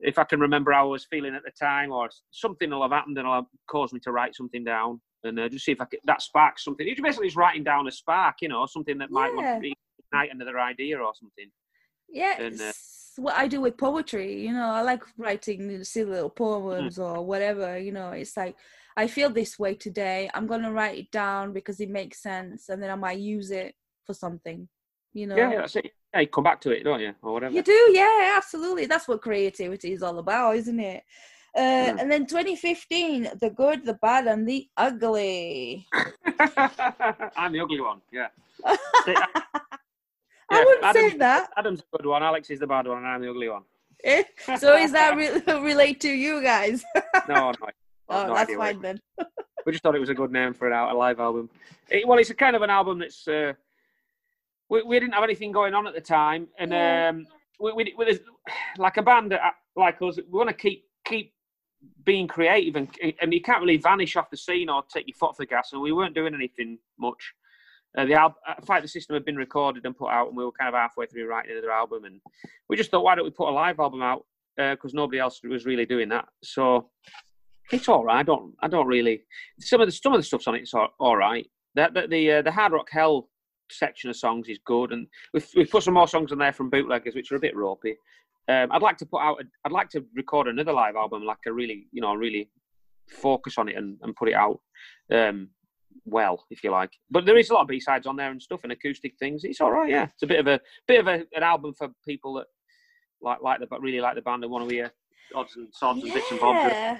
[0.01, 2.93] if I can remember how I was feeling at the time, or something will have
[2.93, 5.87] happened and will cause me to write something down, and uh, just see if I
[5.87, 6.87] can, that sparks something.
[6.87, 9.73] It's basically just writing down a spark, you know, something that might want Yeah.
[10.13, 11.51] ignite another idea or something.
[12.09, 12.73] yeah And, uh,
[13.19, 16.37] what i do with poetry you know i like writing silly little Hmm.
[16.37, 18.57] poems or whatever you know it's like
[18.97, 22.83] i feel this way today i'm gonna write it down because it makes sense and
[22.83, 23.75] then i might use it
[24.05, 24.69] for something
[25.13, 25.91] you know Yeah, yeah, that's it.
[26.15, 27.55] Yeah, you come back to it, don't you, or whatever.
[27.55, 28.87] You do, yeah, absolutely.
[28.87, 31.03] That's what creativity is all about, isn't it?
[31.55, 32.01] Uh, Mm.
[32.01, 35.87] And then 2015, the good, the bad, and the ugly.
[37.37, 38.01] I'm the ugly one.
[38.13, 38.29] Yeah.
[40.51, 41.51] I wouldn't Adam's- say that.
[41.57, 42.23] Adam's the good one.
[42.23, 43.63] Alex is the bad one, and I'm the ugly one.
[44.05, 44.23] Eh?
[44.59, 46.85] so is that re- relate to you guys?
[47.29, 47.55] No, no.
[48.11, 49.01] oh, no that's idea what it fine then.
[49.67, 51.51] we just thought it was a good name for an out a live album.
[51.89, 53.55] It, well, it's a kind of an album that's uh,
[54.69, 57.09] we, we didn't have anything going on at the time, and Yeah.
[57.11, 57.27] um,
[57.59, 58.21] we, we, we
[58.79, 59.41] like a band that,
[59.75, 61.33] like us, we want to keep keep
[62.05, 62.89] being creative, and
[63.21, 65.73] and you can't really vanish off the scene or take your foot off the gas.
[65.73, 67.33] And we weren't doing anything much.
[67.97, 70.53] Uh, the album, Fight the System had been recorded and put out, and we were
[70.53, 72.21] kind of halfway through writing another album, and
[72.69, 74.25] we just thought, why don't we put a live album out?
[74.57, 76.27] Because nobody else was really doing that.
[76.43, 76.91] So
[77.73, 78.19] it's all right.
[78.19, 78.55] I don't.
[78.63, 79.25] I don't really.
[79.61, 80.63] Some of the some of the stuff's on it.
[80.63, 81.47] It's all, all right.
[81.75, 83.29] The the the, uh, the Hard Rock Hell
[83.71, 86.71] section of songs is good, and we've we've put some more songs on there from
[86.71, 87.97] bootleggers, which are a bit ropey.
[88.49, 89.41] Um, I'd like to put out.
[89.41, 92.49] A, I'd like to record another live album, like a really, you know, really
[93.11, 94.61] focus on it and, and put it out
[95.13, 95.49] um,
[96.05, 96.91] well, if you like.
[97.11, 99.45] But there is a lot of B sides on there and stuff and acoustic things.
[99.45, 99.91] It's all right.
[99.91, 102.47] Yeah, it's a bit of a bit of a, an album for people that
[103.21, 104.91] like like the but really like the band and want to hear
[105.35, 106.73] odds and sods and bits and bobs.
[106.73, 106.99] Yeah.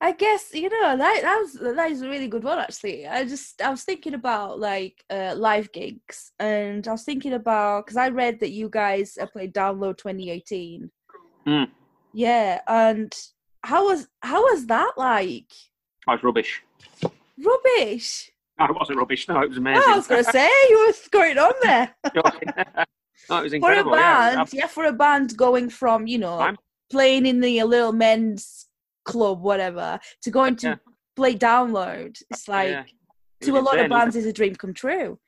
[0.00, 3.06] I guess you know that that was that is a really good one actually.
[3.06, 7.86] I just I was thinking about like uh, live gigs, and I was thinking about
[7.86, 10.90] because I read that you guys played Download 2018.
[11.46, 11.68] Mm.
[12.12, 13.14] Yeah, and
[13.62, 15.50] how was how was that like?
[16.06, 16.62] Oh, it's rubbish.
[17.42, 18.30] Rubbish.
[18.58, 19.26] No, it wasn't rubbish.
[19.28, 19.82] No, it was Oh, amazing.
[19.92, 22.22] I was gonna say you were going on there no,
[23.38, 23.96] it was for a incredible.
[23.96, 24.52] yeah, band.
[24.52, 26.56] Yeah, for a band going from you know Fine.
[26.90, 28.66] playing in the little men's
[29.04, 30.74] club, whatever, to going to Yeah.
[31.16, 32.20] play Download.
[32.30, 32.70] It's like.
[32.70, 32.84] yeah.
[33.40, 35.18] It to a lot of insane, bands is a dream come true.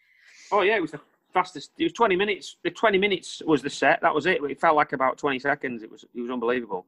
[0.52, 1.00] Oh yeah, it was the
[1.34, 1.72] fastest.
[1.78, 2.56] It was twenty minutes.
[2.64, 4.00] The twenty minutes was the set.
[4.00, 4.42] That was it.
[4.44, 5.82] It felt like about twenty seconds.
[5.82, 6.86] It was it was unbelievable.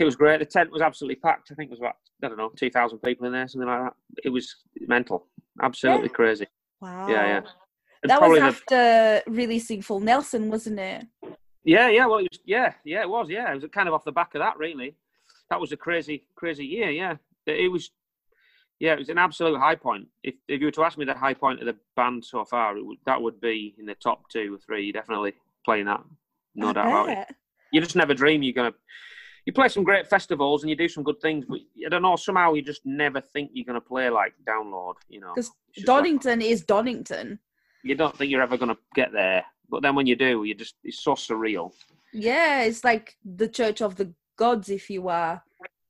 [0.00, 0.38] It was great.
[0.40, 1.52] The tent was absolutely packed.
[1.52, 3.82] I think it was about I don't know two thousand people in there, something like
[3.82, 3.92] that.
[4.24, 5.26] It was mental,
[5.62, 6.14] absolutely Yeah.
[6.14, 6.46] crazy.
[6.80, 7.08] Wow.
[7.08, 7.36] Yeah, yeah.
[8.02, 11.06] And That was probably the- after releasing Full Nelson, wasn't it?
[11.64, 12.06] Yeah, yeah.
[12.06, 12.40] Well, it was.
[12.46, 13.02] Yeah, yeah.
[13.02, 13.28] It was.
[13.28, 14.56] Yeah, it was kind of off the back of that.
[14.56, 14.96] Really,
[15.50, 16.88] that was a crazy, crazy year.
[16.90, 17.90] Yeah, it was.
[18.78, 20.08] Yeah, it was an absolute high point.
[20.22, 22.78] If if you were to ask me the high point of the band so far,
[22.78, 24.90] it would, that would be in the top two or three.
[24.92, 25.34] Definitely
[25.66, 26.02] playing that,
[26.54, 27.36] no I doubt about it.
[27.72, 28.72] You just never dream you're gonna.
[29.50, 32.14] You play some great festivals and you do some good things, but I don't know.
[32.14, 34.94] Somehow you just never think you're gonna play like Download.
[35.08, 37.40] You know, Because just like- Donington is Donington.
[37.82, 40.76] you don't think you're ever gonna get there, but then when you do, you just
[40.84, 41.72] it's so surreal.
[42.12, 45.42] Yeah, it's like the Church of the Gods, if you are.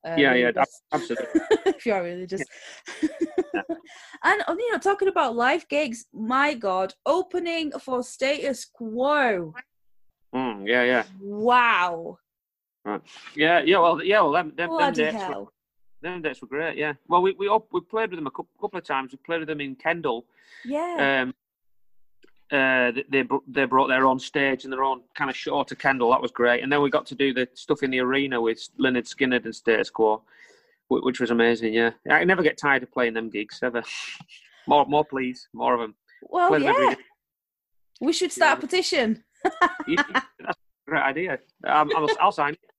[0.03, 0.51] Uh, yeah, yeah,
[0.91, 1.27] absolutely.
[1.67, 2.41] if you are religious.
[4.23, 9.53] and uh, you know, talking about live gigs, my God, opening for Status Quo.
[10.33, 11.03] Mm, yeah, yeah.
[11.19, 12.17] Wow.
[12.85, 15.45] Yeah, yeah, well, yeah, well, them, them, them dates, were,
[16.01, 16.77] them dates were great.
[16.77, 19.11] Yeah, well, we we we played with them a couple, couple of times.
[19.11, 20.25] We played with them in Kendal.
[20.65, 21.23] Yeah.
[21.23, 21.33] Um,
[22.51, 26.11] uh, they they brought their own stage and their own kind of show to Kendal.
[26.11, 26.63] That was great.
[26.63, 29.55] And then we got to do the stuff in the arena with Lynyrd Skynyrd and
[29.55, 30.21] Status Quo,
[30.89, 31.73] which was amazing.
[31.73, 33.83] Yeah, I never get tired of playing them gigs ever.
[34.67, 35.95] more, more, please, more of them.
[36.23, 36.73] well, play yeah.
[36.73, 36.95] day.
[38.01, 39.23] We should start a petition.
[39.43, 39.61] That's
[40.47, 40.53] a
[40.87, 41.39] great idea.
[41.65, 42.53] Um, I'll, I'll sign.
[42.53, 42.70] it.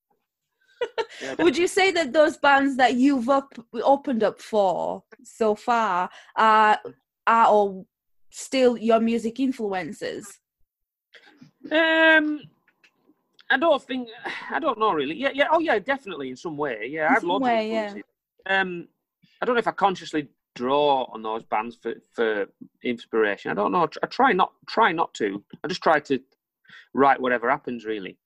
[1.23, 6.11] Yeah, Would you say that those bands that you've up, opened up for so far
[6.37, 6.79] are
[7.27, 7.87] are all
[8.31, 10.41] still your music influences?
[11.71, 12.41] Um,
[13.51, 14.09] I don't think
[14.51, 15.15] I don't know really.
[15.15, 15.49] Yeah, yeah.
[15.51, 15.79] Oh, yeah.
[15.79, 16.89] Definitely in some way.
[16.91, 18.61] Yeah, In I have some loads way, of yeah.
[18.61, 18.89] Um,
[19.41, 22.47] I don't know if I consciously draw on those bands for for
[22.83, 23.51] inspiration.
[23.51, 23.89] I don't know.
[24.03, 25.43] I try not try not to.
[25.63, 26.21] I just try to
[26.95, 28.19] write whatever happens really.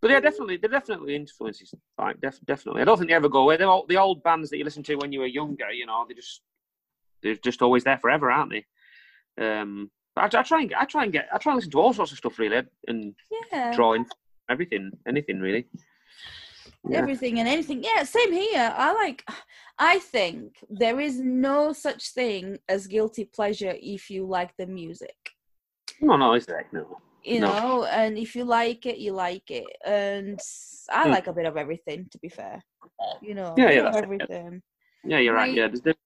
[0.00, 1.74] But they're definitely they're definitely influences.
[1.98, 2.80] Like def- definitely.
[2.82, 3.56] I don't think they ever go away.
[3.56, 5.70] They're all, the old bands that you listen to when you were younger.
[5.72, 6.40] You know, they just
[7.22, 8.64] they're just always there forever, aren't they?
[9.44, 11.92] Um, I, I try and I try and get I try and listen to all
[11.92, 13.14] sorts of stuff really and
[13.52, 13.72] Yeah.
[13.74, 14.06] drawing,
[14.48, 15.66] everything, anything really.
[16.88, 16.98] Yeah.
[16.98, 17.84] Everything and anything.
[17.84, 18.72] Yeah, same here.
[18.74, 19.22] I like
[19.78, 25.16] I think there is no such thing as guilty pleasure if you like the music.
[26.00, 26.66] No, no, is there?
[26.72, 26.98] No.
[27.22, 27.48] You No.
[27.48, 29.66] know, and if you like it, you like it.
[29.84, 30.40] And
[30.90, 31.10] I Hmm.
[31.10, 32.62] like a bit of everything, to be fair.
[33.22, 33.96] You know, Yeah, yeah, yeah.
[33.96, 34.62] everything.
[35.04, 35.48] Yeah, you're right.
[35.48, 35.56] Right.
[35.56, 35.96] Yeah, there's,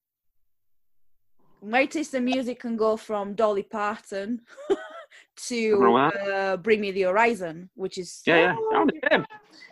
[1.62, 4.40] my taste in music can go from Dolly Parton
[5.36, 8.78] to Nothing wrong with uh, Bring Me the Horizon, which is yeah, yeah.
[9.10, 9.26] I'm.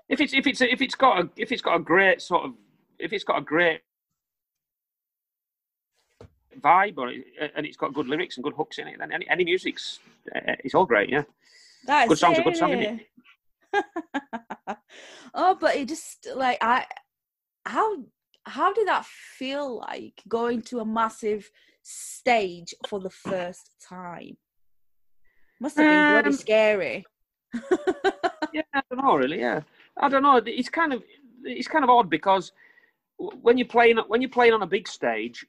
[0.09, 2.53] If it's if it's if it's got a if it's got a great sort of
[2.99, 3.81] if it's got a great
[6.61, 9.45] vibe or and it's got good lyrics and good hooks in it, then any, any
[9.45, 10.01] music's
[10.35, 11.11] it's all great.
[11.11, 11.23] Yeah,
[11.87, 13.85] That's good song's a good song, isn't it.
[15.35, 16.87] oh, but it just like I,
[17.65, 18.05] how
[18.45, 21.51] how did that feel like going to a massive
[21.83, 24.37] stage for the first time?
[25.61, 27.05] Must have been bloody Um, scary.
[28.53, 29.41] yeah, I don't know really.
[29.41, 29.61] Yeah.
[29.97, 30.41] I don't know.
[30.45, 31.03] It's kind of
[31.45, 32.53] it's kind of odd because
[33.17, 35.47] when you're playing when you're playing on a big stage,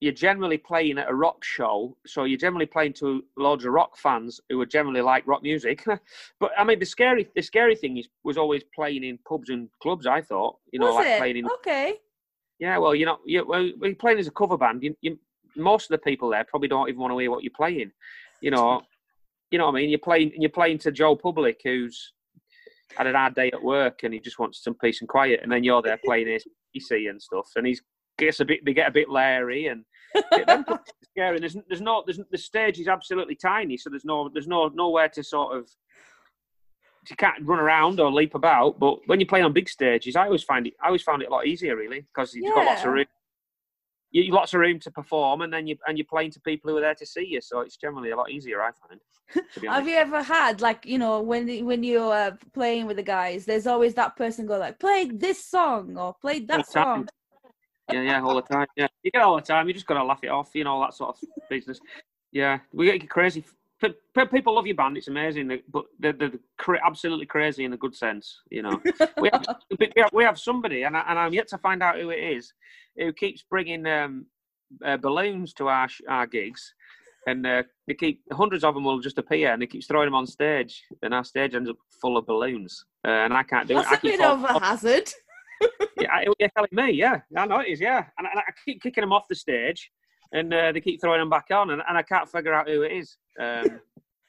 [0.00, 3.96] you're generally playing at a rock show, so you're generally playing to loads of rock
[3.96, 5.84] fans who are generally like rock music.
[6.40, 9.68] but I mean, the scary the scary thing is was always playing in pubs and
[9.80, 10.06] clubs.
[10.06, 11.18] I thought, you know, Was like it?
[11.18, 11.46] playing in.
[11.46, 11.94] Okay.
[12.58, 15.18] Yeah, well, you know, you well, when you're playing as a cover band, you, you
[15.56, 17.90] most of the people there probably don't even want to hear what you're playing.
[18.42, 18.82] You know,
[19.50, 19.90] you know what I mean.
[19.90, 22.12] You're playing you're playing to Joe Public, who's
[22.96, 25.50] had an hard day at work and he just wants some peace and quiet, and
[25.50, 26.44] then you're there playing his
[26.90, 27.80] and stuff, and he's
[28.18, 29.84] gets a bit they get a bit leery and
[30.46, 31.40] them places are scary.
[31.40, 35.08] There's there's no there's the stage is absolutely tiny, so there's no there's no nowhere
[35.10, 35.68] to sort of
[37.08, 38.80] you can't run around or leap about.
[38.80, 41.28] But when you're playing on big stages, I always find it I always found it
[41.28, 43.06] a lot easier really because you've got lots of room.
[44.10, 46.70] You you- lots of room to perform, and then you and you're playing to people
[46.70, 48.62] who are there to see you, so it's generally a lot easier.
[48.62, 49.00] I find.
[49.68, 53.44] Have you ever had like you know when when you're uh, playing with the guys?
[53.44, 57.08] There's always that person go like, play this song or play that song.
[57.92, 58.66] Yeah, yeah, all the time.
[58.76, 59.68] Yeah, you get all the time.
[59.68, 61.80] You just got to laugh it off, you know, that sort of business.
[62.32, 63.44] Yeah, we get crazy.
[64.32, 64.96] People love your band.
[64.96, 66.30] It's amazing, but they're, they're
[66.84, 68.40] absolutely crazy in a good sense.
[68.50, 68.80] You know,
[69.20, 69.44] we have,
[69.78, 72.18] we have we have somebody, and, I, and I'm yet to find out who it
[72.18, 72.52] is,
[72.96, 74.26] who keeps bringing um,
[74.84, 76.74] uh, balloons to our our gigs,
[77.26, 80.14] and uh, they keep hundreds of them will just appear, and he keeps throwing them
[80.14, 83.74] on stage, and our stage ends up full of balloons, uh, and I can't do
[83.74, 83.92] That's it.
[83.92, 85.12] I a bit of a hazard.
[86.00, 87.20] Yeah, you're telling me, yeah.
[87.36, 88.04] I know it is, yeah.
[88.18, 89.90] And, and I keep kicking them off the stage,
[90.32, 92.82] and uh, they keep throwing them back on, and, and I can't figure out who
[92.82, 93.16] it is.
[93.38, 93.80] Um,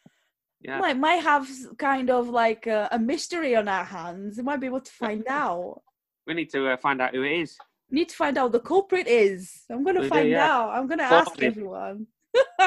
[0.61, 0.79] yeah.
[0.79, 4.37] Might might have kind of like a, a mystery on our hands.
[4.37, 5.81] We might be able to find out.
[6.25, 7.57] We need to uh, find out who it is.
[7.89, 9.63] Need to find out who the culprit is.
[9.69, 10.51] I'm gonna We do, find yeah.
[10.51, 10.69] out.
[10.71, 12.07] I'm gonna ask everyone.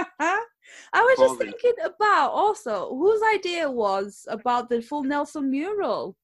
[0.92, 6.16] I was just thinking about also whose idea was about the full Nelson mural.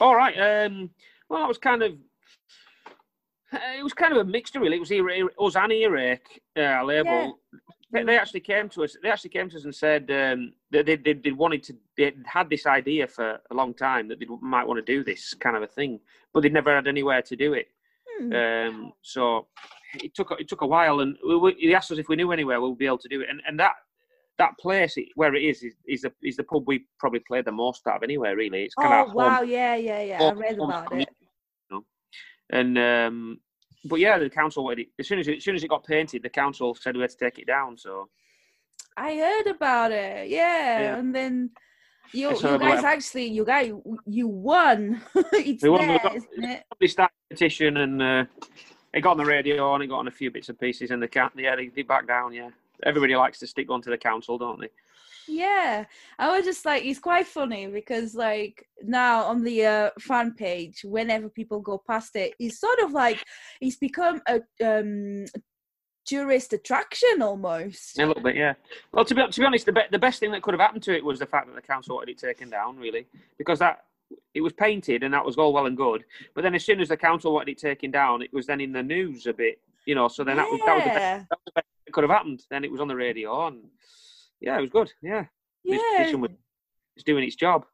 [0.00, 0.36] All right.
[0.36, 0.90] Um,
[1.28, 1.92] well, that was kind of.
[3.50, 4.76] It was kind of a mixture, really.
[4.76, 7.38] It was us and Earache uh, label.
[7.90, 8.94] They, they actually came to us.
[9.02, 11.76] They actually came to us and said um, that they, they, they wanted to.
[11.96, 15.32] They had this idea for a long time that they might want to do this
[15.32, 16.00] kind of a thing,
[16.32, 17.68] but they'd never had anywhere to do it.
[18.20, 18.32] Hmm.
[18.32, 19.46] Um, so
[19.94, 22.32] it took it took a while, and we, we, he asked us if we knew
[22.32, 23.28] anywhere we'll be able to do it.
[23.30, 23.72] And and that
[24.38, 27.52] that place where it is is, is the is the pub we probably played the
[27.52, 28.36] most out of anywhere.
[28.36, 30.22] Really, it's kind Oh of wow, yeah, yeah, yeah.
[30.22, 31.08] I read about it.
[31.20, 31.26] you
[31.70, 31.84] know.
[32.50, 33.40] And um,
[33.84, 36.22] but yeah, the council wanted as soon as it, as soon as it got painted,
[36.22, 37.76] the council said we had to take it down.
[37.76, 38.08] So
[38.96, 40.28] I heard about it.
[40.28, 40.96] Yeah, Yeah.
[40.98, 41.50] and then
[42.12, 43.72] you you guys actually you guys
[44.06, 45.00] you won.
[45.32, 46.62] it's We won, we there, got- isn't it?
[46.80, 48.24] they started a petition, and uh,
[48.94, 51.02] it got on the radio and it got on a few bits and pieces, and
[51.02, 52.32] the cat yeah they, they backed down.
[52.32, 52.50] Yeah,
[52.84, 54.70] everybody likes to stick one to the council, don't they?
[55.28, 55.84] Yeah,
[56.18, 60.82] I was just like, it's quite funny because like now on the uh, fan page,
[60.84, 63.22] whenever people go past it, it's sort of like
[63.60, 65.26] it's become a um
[66.06, 67.98] tourist attraction almost.
[67.98, 68.54] A little bit, yeah.
[68.92, 70.82] Well, to be to be honest, the be- the best thing that could have happened
[70.84, 73.84] to it was the fact that the council wanted it taken down, really, because that
[74.34, 76.04] it was painted and that was all well and good.
[76.34, 78.72] But then, as soon as the council wanted it taken down, it was then in
[78.72, 80.08] the news a bit, you know.
[80.08, 82.10] So then that was that was the best, that was the best that could have
[82.10, 82.42] happened.
[82.50, 83.64] Then it was on the radio, and
[84.40, 84.92] yeah, it was good.
[85.02, 85.24] Yeah,
[85.64, 86.30] yeah, was
[86.96, 87.64] it's doing its job.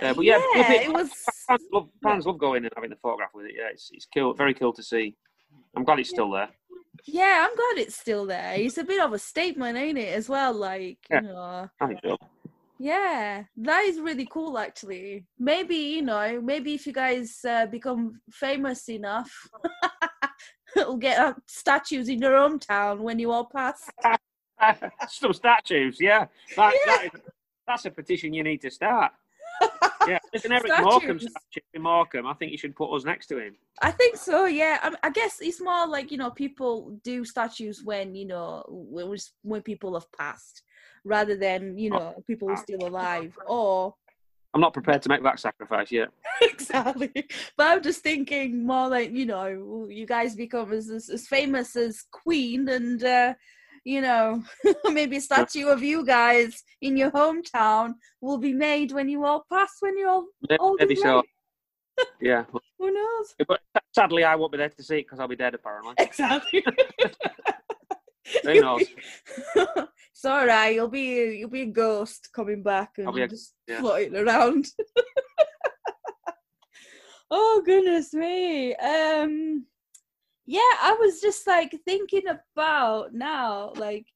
[0.00, 1.10] Uh, but yeah, yeah, people- it was.
[1.46, 3.54] fans love, fans love going and having the photograph with it.
[3.56, 5.14] Yeah, it's it's cool, very cool to see.
[5.76, 6.48] I'm glad it's still there.
[7.06, 8.54] Yeah, I'm glad it's still there.
[8.56, 10.14] It's a bit of a statement, ain't it?
[10.14, 11.20] As well, like Yeah.
[11.20, 11.68] you know.
[11.80, 12.16] I think so.
[12.78, 15.24] Yeah, that is really cool actually.
[15.38, 19.30] Maybe, you know, maybe if you guys uh, become famous enough,
[20.86, 23.88] we'll get uh, statues in your hometown when you all pass.
[25.08, 26.26] Some statues, yeah.
[26.56, 26.96] That, Yeah.
[26.96, 27.20] That is,
[27.66, 29.12] that's a petition you need to start.
[30.06, 32.28] Yeah, there's an Eric Morecambe statue in Morecambe.
[32.28, 33.56] I think you should put us next to him.
[33.82, 34.78] I think so, yeah.
[34.80, 39.16] I, I guess it's more like, you know, people do statues when, you know, when,
[39.42, 40.62] when people have passed
[41.04, 43.96] rather than, you know, people who are still alive or
[44.56, 46.08] I'm not prepared to make that sacrifice yet.
[46.40, 47.12] exactly.
[47.58, 51.76] But I'm just thinking more like you know, you guys become as as, as famous
[51.76, 53.34] as Queen, and uh,
[53.84, 54.42] you know,
[54.90, 59.44] maybe a statue of you guys in your hometown will be made when you all
[59.52, 61.22] pass, when you're all Maybe, old maybe so.
[62.22, 62.44] Yeah,
[62.78, 63.34] Who knows?
[63.46, 63.60] but
[63.94, 65.54] sadly, I won't be there to see it because I'll be dead.
[65.54, 66.64] Apparently, Exactly.
[68.42, 68.84] who knows?
[70.16, 70.74] It's all right.
[70.74, 73.80] You'll be you'll be a ghost coming back and a- just yeah.
[73.80, 74.66] floating around.
[77.30, 78.74] oh goodness me.
[78.76, 79.66] Um,
[80.46, 83.74] yeah, I was just like thinking about now.
[83.76, 84.06] Like,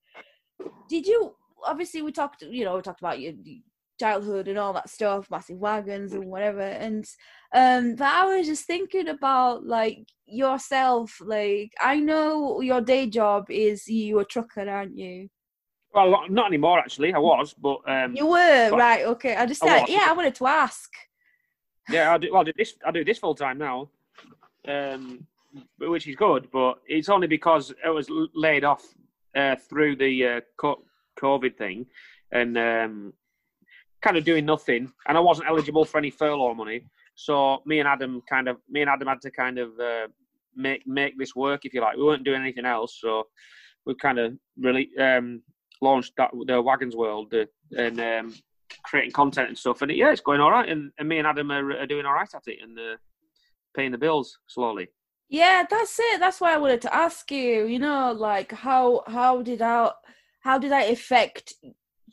[0.88, 1.34] did you?
[1.66, 2.40] Obviously, we talked.
[2.40, 3.36] You know, we talked about you.
[3.42, 3.60] you
[3.98, 6.62] childhood and all that stuff, massive wagons and whatever.
[6.62, 7.04] And
[7.54, 11.20] um, but I was just thinking about like yourself.
[11.20, 15.28] Like I know your day job is you a trucker, aren't you?
[15.92, 17.12] Well, not anymore actually.
[17.12, 19.04] I was, but um, You were but- right.
[19.06, 20.06] Okay, I just said yeah.
[20.08, 20.90] I wanted to ask.
[21.88, 22.28] yeah, I do.
[22.32, 22.74] Well, I do this.
[22.86, 23.90] I do this full time now,
[24.68, 25.26] um,
[25.78, 26.48] which is good.
[26.52, 28.84] But it's only because I was laid off
[29.34, 30.40] uh, through the uh,
[31.20, 31.86] COVID thing,
[32.30, 33.12] and um,
[34.00, 36.84] kind of doing nothing, and I wasn't eligible for any furlough money.
[37.16, 40.06] So me and Adam kind of, me and Adam had to kind of uh,
[40.54, 41.96] make make this work, if you like.
[41.96, 43.26] We weren't doing anything else, so
[43.86, 45.42] we kind of really um,
[45.80, 48.34] launched that the wagons world uh, and um,
[48.84, 49.82] creating content and stuff.
[49.82, 50.68] And yeah, it's going all right.
[50.68, 52.96] And, and me and Adam are, are doing all right at it and uh,
[53.74, 54.88] paying the bills slowly.
[55.28, 56.18] Yeah, that's it.
[56.18, 57.66] That's why I wanted to ask you.
[57.66, 59.92] You know, like how how did I
[60.40, 61.54] how did that affect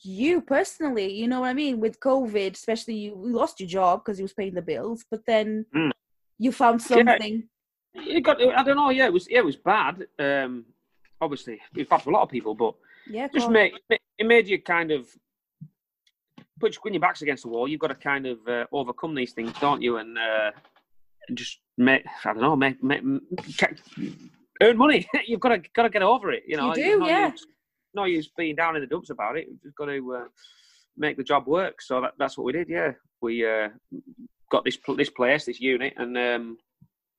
[0.04, 1.14] you personally?
[1.14, 4.24] You know what I mean with COVID, especially you, you lost your job because you
[4.24, 5.92] was paying the bills, but then Mm.
[6.38, 6.98] you found Yeah.
[6.98, 7.50] something.
[7.96, 8.92] It got, I don't know.
[8.92, 10.06] Yeah, it was yeah, it was bad.
[10.20, 10.66] Um,
[11.20, 12.76] obviously, it was bad for a lot of people, but
[13.10, 15.08] Yeah, just make it made you kind of
[16.60, 17.68] put your, when your back's against the wall.
[17.68, 19.98] You've got to kind of uh, overcome these things, don't you?
[19.98, 20.52] And uh,
[21.28, 23.02] and just make I don't know, make, make
[24.62, 25.08] earn money.
[25.28, 26.44] You've got to got to get over it.
[26.48, 27.32] You know, You do, no yeah.
[27.32, 27.46] Use,
[27.94, 29.48] no use being down in the dumps about it.
[29.50, 30.26] You've just got to uh,
[30.98, 31.82] make the job work.
[31.82, 32.70] So that, that's what we did.
[32.70, 32.92] Yeah,
[33.22, 33.70] we uh,
[34.52, 36.58] got this this place, this unit, and um,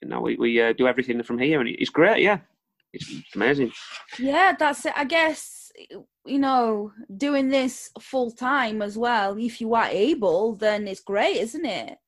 [0.03, 2.22] and now we we uh, do everything from here, and it's great.
[2.22, 2.39] Yeah,
[2.93, 3.72] it's amazing.
[4.18, 4.93] Yeah, that's it.
[4.97, 5.58] I guess
[6.25, 9.37] you know doing this full time as well.
[9.39, 11.99] If you are able, then it's great, isn't it?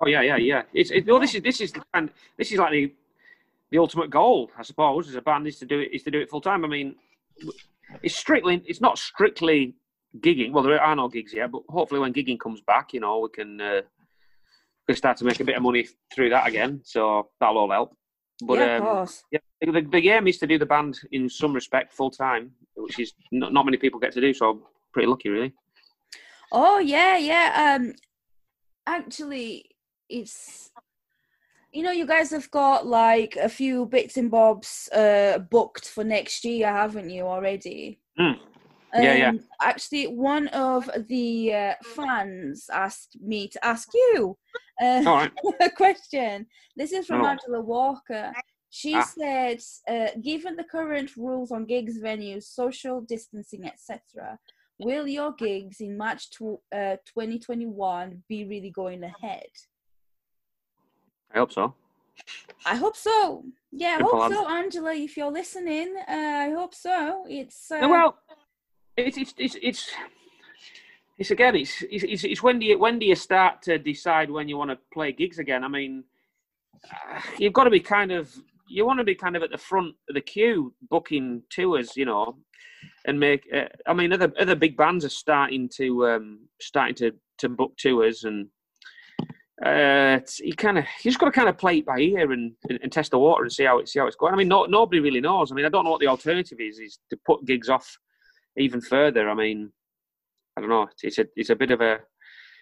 [0.00, 0.62] Oh yeah, yeah, yeah.
[0.72, 2.92] It's it, well, this is this is kind this is like the
[3.70, 6.20] the ultimate goal, I suppose, as a band is to do it is to do
[6.20, 6.64] it full time.
[6.64, 6.94] I mean,
[8.02, 9.74] it's strictly it's not strictly
[10.20, 10.52] gigging.
[10.52, 13.28] Well, there are no gigs yet, but hopefully when gigging comes back, you know, we
[13.30, 13.80] can uh,
[14.86, 16.80] we can start to make a bit of money through that again.
[16.84, 17.96] So that'll all help.
[18.42, 21.92] But yeah, um, yeah, the, the aim is to do the band in some respect
[21.92, 24.34] full time, which is not, not many people get to do.
[24.34, 24.62] So I'm
[24.92, 25.52] pretty lucky, really.
[26.52, 27.76] Oh yeah, yeah.
[27.78, 27.94] Um,
[28.86, 29.70] actually,
[30.08, 30.70] it's
[31.72, 36.04] you know you guys have got like a few bits and bobs uh booked for
[36.04, 38.00] next year, haven't you already?
[38.18, 38.36] Mm.
[38.94, 39.28] Yeah, yeah.
[39.30, 44.36] Um, Actually, one of the uh, fans asked me to ask you
[44.80, 45.32] uh, right.
[45.60, 46.46] a question.
[46.76, 47.26] This is from Oh.
[47.26, 48.32] Angela Walker.
[48.70, 49.02] She Ah.
[49.02, 54.38] said, uh, given the current rules on gigs, venues, social distancing, etc.,
[54.78, 59.46] will your gigs in March tw- uh, 2021 be really going ahead?
[61.32, 61.74] I hope so.
[62.66, 63.44] I hope so.
[63.72, 64.48] Yeah, I hope so.
[64.48, 64.92] Angela.
[64.94, 66.12] If you're listening, uh,
[66.46, 67.24] I hope so.
[67.28, 68.18] It's uh, well,
[68.96, 69.90] it's it's it's it's,
[71.18, 74.48] it's again, it's, it's it's when do you when do you start to decide when
[74.48, 75.64] you want to play gigs again?
[75.64, 76.04] I mean,
[76.90, 78.34] uh, you've got to be kind of
[78.68, 82.04] you want to be kind of at the front of the queue booking tours, you
[82.04, 82.36] know,
[83.06, 83.46] and make.
[83.52, 87.76] Uh, I mean, other other big bands are starting to um, starting to to book
[87.76, 88.48] tours and.
[89.64, 92.52] Uh, you kind of you just got to kind of play it by ear and,
[92.68, 94.34] and, and test the water and see how it see how it's going.
[94.34, 95.52] I mean, no, nobody really knows.
[95.52, 96.80] I mean, I don't know what the alternative is.
[96.80, 97.96] Is to put gigs off
[98.56, 99.28] even further.
[99.28, 99.72] I mean,
[100.56, 100.88] I don't know.
[101.02, 101.98] It's a it's a bit of a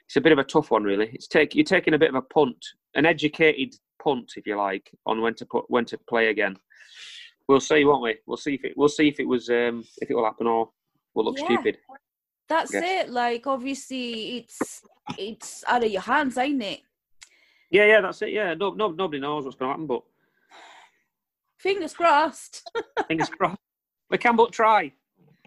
[0.07, 1.11] it's a bit of a tough one, really.
[1.12, 2.57] It's take you're taking a bit of a punt,
[2.95, 6.57] an educated punt, if you like, on when to put when to play again.
[7.49, 8.16] We'll see, won't we?
[8.26, 10.70] We'll see if it we'll see if it was um if it will happen or
[11.14, 11.45] we'll look Yeah.
[11.45, 11.78] stupid.
[12.49, 13.11] that's it.
[13.11, 14.82] Like, obviously, it's
[15.18, 16.80] it's out of your hands, ain't it?
[17.70, 18.30] Yeah, yeah, that's it.
[18.32, 20.03] Yeah, no, no, nobody knows what's going to happen, but
[21.59, 22.68] Fingers crossed.
[23.09, 23.59] fingers crossed.
[24.11, 24.93] We can but try.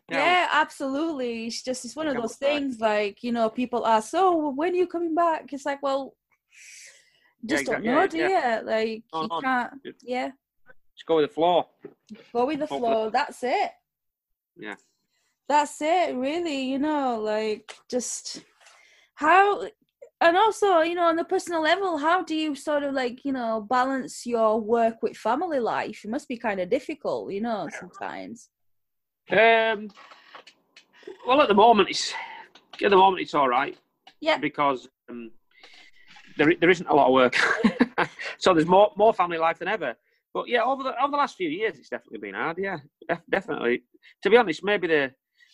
[0.09, 1.47] Yeah, absolutely.
[1.47, 4.75] It's just it's one of those things like, you know, people ask, So when are
[4.75, 5.51] you coming back?
[5.51, 6.15] It's like, well
[7.41, 8.59] Yeah, just don't know, Yeah, do yeah.
[8.59, 8.65] you?
[8.65, 9.41] Like No, you no.
[9.41, 10.31] can't yeah.
[10.95, 11.65] Just go with the flow.
[12.33, 12.91] Go with the Hopefully.
[12.91, 13.09] flow.
[13.09, 13.71] That's it.
[14.55, 14.75] Yeah.
[15.47, 18.41] That's it, really, you know, like just
[19.15, 19.67] how
[20.21, 23.33] and also, you know, on the personal level, how do you sort of like, you
[23.33, 26.05] know, balance your work with family life?
[26.05, 28.49] It must be kind of difficult, you know, sometimes.
[29.31, 29.89] Um,
[31.27, 32.13] well, at the moment, it's
[32.83, 33.77] at the moment it's all right.
[34.21, 34.37] Yeah.
[34.37, 35.31] Because um,
[36.37, 37.35] there there isn't a lot of work,
[38.37, 39.95] so there's more more family life than ever.
[40.33, 42.57] But yeah, over the over the last few years, it's definitely been hard.
[42.57, 43.83] Yeah, def- definitely.
[44.23, 45.11] To be honest, maybe the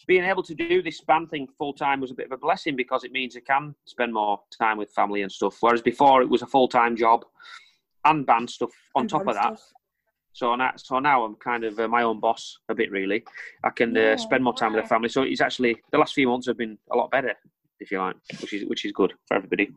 [0.08, 2.76] being able to do this band thing full time was a bit of a blessing
[2.76, 5.58] because it means I can spend more time with family and stuff.
[5.62, 7.26] Whereas before, it was a full time job
[8.06, 9.60] and band stuff on and top of that.
[9.60, 9.72] stuff.
[10.34, 13.24] So now, so now I'm kind of uh, my own boss a bit, really.
[13.64, 15.10] I can uh, spend more time with the family.
[15.10, 17.34] So it's actually the last few months have been a lot better,
[17.80, 19.74] if you like, which is which is good for everybody.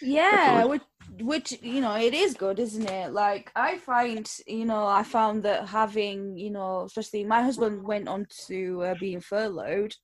[0.00, 0.70] Yeah, Definitely.
[0.70, 0.82] which,
[1.20, 3.12] which you know, it is good, isn't it?
[3.12, 8.08] Like I find, you know, I found that having, you know, especially my husband went
[8.08, 9.94] on to uh, being furloughed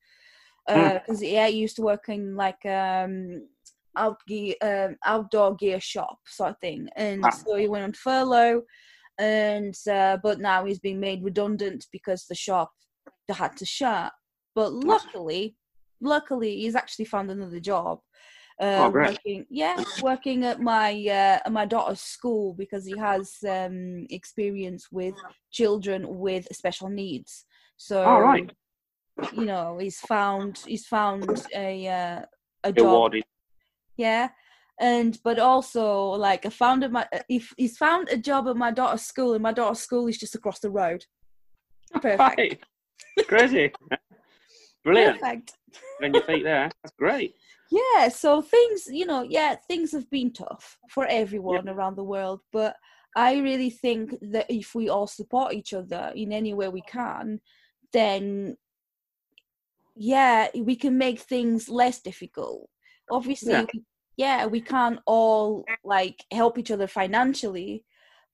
[0.67, 3.49] because yeah, he used to work in like um
[3.97, 7.31] out gear, um, outdoor gear shop sort of thing, and Ah.
[7.31, 8.63] so he went on furlough,
[9.19, 12.73] and uh, but now he's been made redundant because the shop
[13.29, 14.13] had to shut.
[14.55, 15.57] But luckily,
[16.01, 18.01] luckily, he's actually found another job.
[18.61, 19.11] Uh, Oh, great.
[19.11, 24.89] working, yeah, working at my uh, at my daughter's school because he has um, experience
[24.91, 25.15] with
[25.53, 27.45] children with special needs.
[27.77, 28.51] So, All right.
[29.33, 32.23] you know, he's found he's found a uh,
[32.65, 33.25] a job awarded.
[33.97, 34.29] yeah
[34.81, 39.03] and but also like i found my if he's found a job at my daughter's
[39.03, 41.05] school and my daughter's school is just across the road
[42.03, 42.61] perfect Right.
[43.27, 43.73] Crazy.
[44.85, 45.21] Brilliant.
[45.21, 45.53] perfect
[46.03, 46.71] On your feet there.
[46.83, 47.35] That's great.
[47.71, 52.41] yeah so things you know yeah things have been tough for everyone around the world
[52.53, 52.77] but
[53.17, 57.41] i really think that if we all support each other in any way we can
[57.93, 58.57] then
[59.97, 62.69] yeah we can make things less difficult
[63.11, 63.67] obviously Yeah.
[63.75, 63.83] we-
[64.19, 67.85] yeah we can't all like help each other financially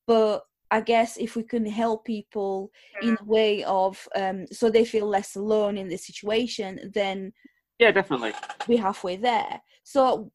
[0.09, 2.70] but i guess if we can help people
[3.03, 7.32] in a way of um so they feel less alone in this situation then
[7.78, 8.32] Yeah, definitely.
[8.68, 9.61] we're halfway there.
[9.87, 10.30] So,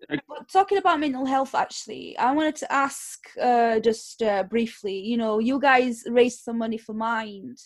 [0.53, 4.93] talking about mental health, actually, I wanted to ask uh, just uh, briefly.
[4.99, 7.57] You know, you guys raised some money for Mind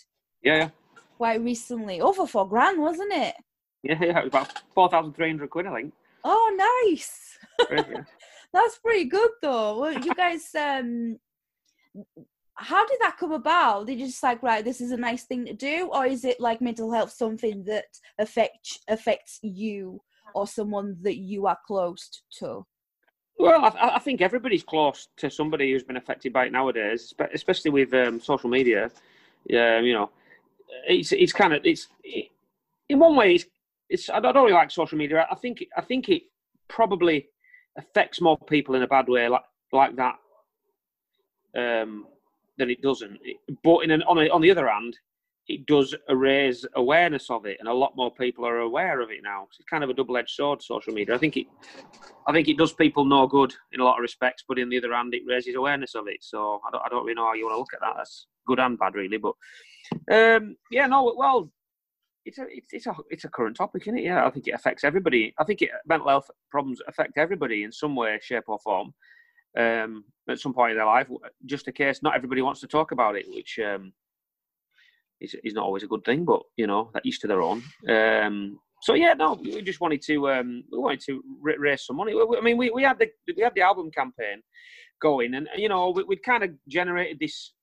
[0.42, 0.70] Yeah, yeah.
[1.18, 3.36] quite recently, over four grand, wasn't it?
[3.84, 4.20] Yeah, yeah.
[4.20, 5.94] It was about 4,300 quid, I think.
[6.24, 6.48] Oh,
[6.88, 7.33] nice.
[8.54, 9.80] That's pretty good, though.
[9.80, 11.18] Well, you guys, um,
[12.56, 13.88] how did that come about?
[13.88, 16.40] Did you just like, right, this is a nice thing to do, or is it
[16.40, 17.86] like mental health something that
[18.20, 20.02] affects affects you
[20.36, 22.66] or someone that you are close to?
[23.40, 27.34] Well, I, I think everybody's close to somebody who's been affected by it nowadays, spe-
[27.34, 28.92] especially with um, social media.
[29.46, 30.12] Yeah, you know,
[30.88, 32.30] it's it's kind of it's it,
[32.90, 33.46] in one way it's,
[33.90, 35.28] it's I don't really like social media.
[35.30, 36.24] I think I think it
[36.68, 37.28] probably
[37.78, 40.16] affects more people in a bad way like like that
[41.58, 42.06] um,
[42.58, 43.20] than it doesn't.
[43.64, 44.98] But in an, on a, on the other hand,
[45.48, 49.22] it does raise awareness of it, and a lot more people are aware of it
[49.24, 49.48] now.
[49.48, 51.16] It's kind of a double-edged sword, social media.
[51.16, 51.48] I think it
[52.28, 54.78] I think it does people no good in a lot of respects, but in the
[54.78, 56.24] other hand, it raises awareness of it.
[56.24, 57.96] So I don't, I don't really know how you want to look at that.
[57.98, 59.18] That's good and bad, really.
[59.18, 59.34] But
[60.12, 61.52] um, yeah, no, well,
[62.26, 64.06] it's a it's, it's a it's a current topic, isn't it?
[64.06, 65.34] Yeah, I think it affects everybody.
[65.40, 68.94] I think it, mental health problems affect everybody in some way, shape, or form
[69.58, 71.08] um, at some point in their life.
[71.46, 73.94] Just a case, not everybody wants to talk about it, which um,
[75.20, 76.26] is is not always a good thing.
[76.26, 77.64] But you know, that each to their own.
[77.90, 81.98] Um, so yeah, no, we just wanted to um, we wanted to ra- raise some
[81.98, 82.14] money.
[82.14, 84.42] I mean, we, we had the we had the album campaign
[85.02, 87.54] going, and you know, we, we'd kind of generated this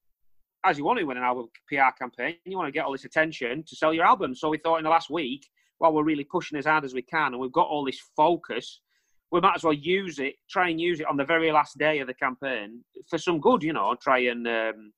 [0.65, 2.37] as you want to with an album PR campaign.
[2.45, 4.35] You want to get all this attention to sell your album.
[4.35, 5.47] So we thought in the last week,
[5.79, 8.81] while we're really pushing as hard as we can, and we've got all this focus,
[9.33, 12.01] we might as well use it, try and use it on the very last day
[12.01, 13.63] of the campaign for some good.
[13.63, 14.93] You know, try and um,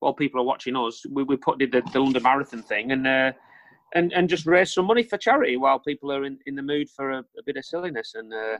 [0.00, 3.06] while people are watching us, we, we put did the, the London Marathon thing and.
[3.06, 3.32] Uh,
[3.94, 6.90] and, and just raise some money for charity while people are in, in the mood
[6.90, 8.58] for a, a bit of silliness and uh,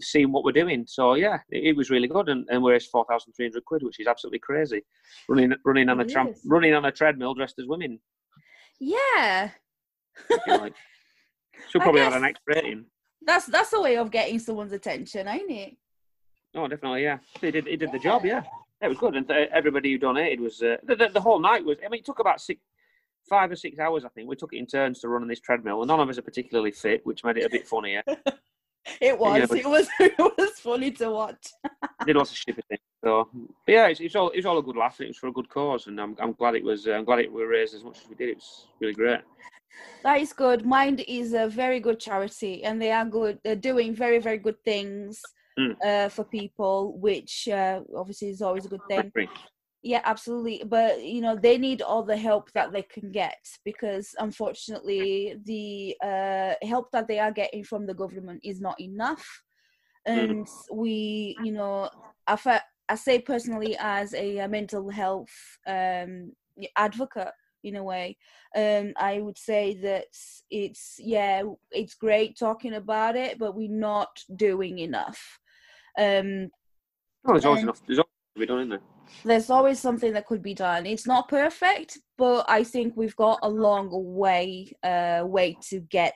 [0.00, 0.84] seeing what we're doing.
[0.86, 3.64] So yeah, it, it was really good, and, and we raised four thousand three hundred
[3.64, 4.82] quid, which is absolutely crazy.
[5.28, 6.40] Running running on a It tramp, is.
[6.46, 7.98] running on a treadmill dressed as women.
[8.80, 9.50] Yeah,
[10.46, 10.74] like,
[11.74, 12.84] I probably have an X rating.
[13.26, 15.76] that's that's a way of getting someone's attention, ain't it?
[16.54, 17.18] Oh, definitely, yeah.
[17.42, 18.42] It did it did the job, yeah.
[18.80, 21.64] It was good, and th- everybody who donated was uh, the, the, the whole night
[21.64, 21.78] was.
[21.84, 22.60] I mean, it took about six,
[23.28, 24.28] five or six hours, I think.
[24.28, 26.22] We took it in turns to run on this treadmill, and none of us are
[26.22, 28.02] particularly fit, which made it a bit funnier.
[29.00, 29.48] It was.
[29.48, 29.88] but- It was.
[30.00, 31.46] It was funny to watch.
[32.06, 32.80] did lots of stupid things.
[33.04, 34.98] So, but yeah, it's, it's all it's all a good laugh.
[34.98, 36.86] and It was for a good cause, and I'm I'm glad it was.
[36.86, 38.30] Uh, I'm glad it we raised as much as we did.
[38.30, 39.20] It was really great.
[40.02, 40.66] That is good.
[40.66, 43.38] Mind is a very good charity, and they are good.
[43.44, 45.22] They're doing very, very good things
[45.58, 45.74] Mm.
[45.84, 49.10] uh, for people, which uh, obviously is always a good thing.
[49.82, 50.62] Yeah, absolutely.
[50.66, 55.96] But you know, they need all the help that they can get because unfortunately, the
[56.02, 59.26] uh, help that they are getting from the government is not enough.
[60.04, 61.90] And we, you know,
[62.26, 65.28] I, I say personally as a, mental health
[65.66, 66.32] um,
[66.76, 68.16] advocate in a way,
[68.56, 70.06] um, I would say that
[70.50, 75.38] it's yeah, it's great talking about it, but we're not doing enough.
[75.98, 76.48] Um,
[77.26, 77.82] Oh, there's always And- enough.
[77.86, 78.80] There's always to be done, isn't there?
[79.24, 80.86] There's always something that could be done.
[80.86, 86.14] It's not perfect, but I think we've got a long way uh way to get,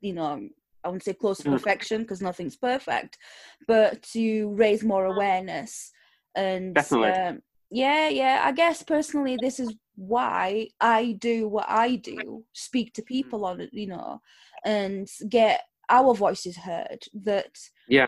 [0.00, 0.48] you know,
[0.84, 1.52] I wouldn't say close to Mm.
[1.52, 3.18] perfection because nothing's perfect,
[3.66, 5.92] but to raise more awareness
[6.34, 7.22] and Definitely.
[7.28, 8.42] um, yeah, yeah.
[8.44, 13.60] I guess personally, this is why I do what I do: speak to people on
[13.60, 14.20] it, you know,
[14.64, 17.04] and get our voices heard.
[17.14, 17.56] That
[17.88, 18.06] Yeah.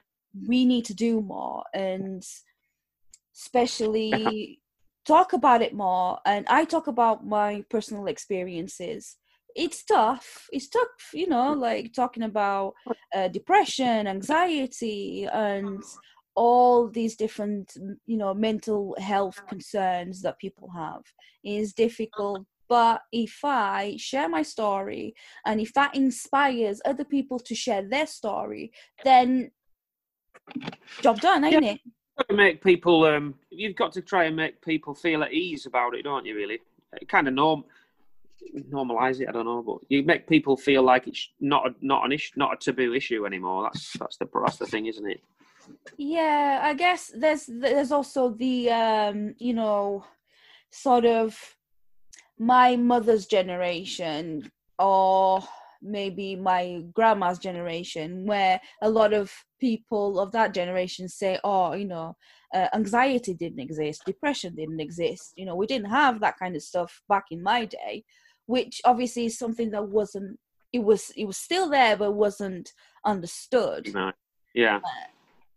[0.49, 2.23] we need to do more, and
[3.35, 4.61] especially
[5.07, 6.19] talk about it more.
[6.27, 9.17] And I talk about my personal experiences.
[9.55, 10.47] It's tough.
[10.53, 12.75] It's tough, you know, like talking about
[13.15, 15.83] uh, depression, anxiety, and
[16.35, 17.77] all these different,
[18.07, 21.03] you know, mental health concerns that people have
[21.45, 22.47] is difficult.
[22.69, 25.15] But if I share my story
[25.45, 28.73] and if that inspires other people to share their story,
[29.05, 29.51] then
[31.03, 31.81] job done, ain't it?
[32.29, 33.05] To make people.
[33.05, 36.37] Um, you've got to try and make people feel at ease about it, don't you?
[36.37, 36.61] Really,
[37.09, 37.65] kind of norm
[38.71, 39.29] normalize it.
[39.29, 42.33] I don't know, but you make people feel like it's not a, not an issue,
[42.37, 43.65] not a taboo issue anymore.
[43.65, 45.21] That's that's the that's the thing, isn't it?
[45.97, 50.05] Yeah, I guess there's there's also the um, you know,
[50.71, 51.39] sort of
[52.39, 55.43] my mother's generation or
[55.83, 61.87] maybe my grandma's generation where a lot of people of that generation say oh you
[61.87, 62.15] know
[62.55, 66.63] uh, anxiety didn't exist depression didn't exist you know we didn't have that kind of
[66.63, 68.05] stuff back in my day
[68.47, 70.39] which obviously is something that wasn't
[70.73, 72.73] it was it was still there but wasn't
[73.05, 74.13] understood know?
[74.55, 74.81] Yeah,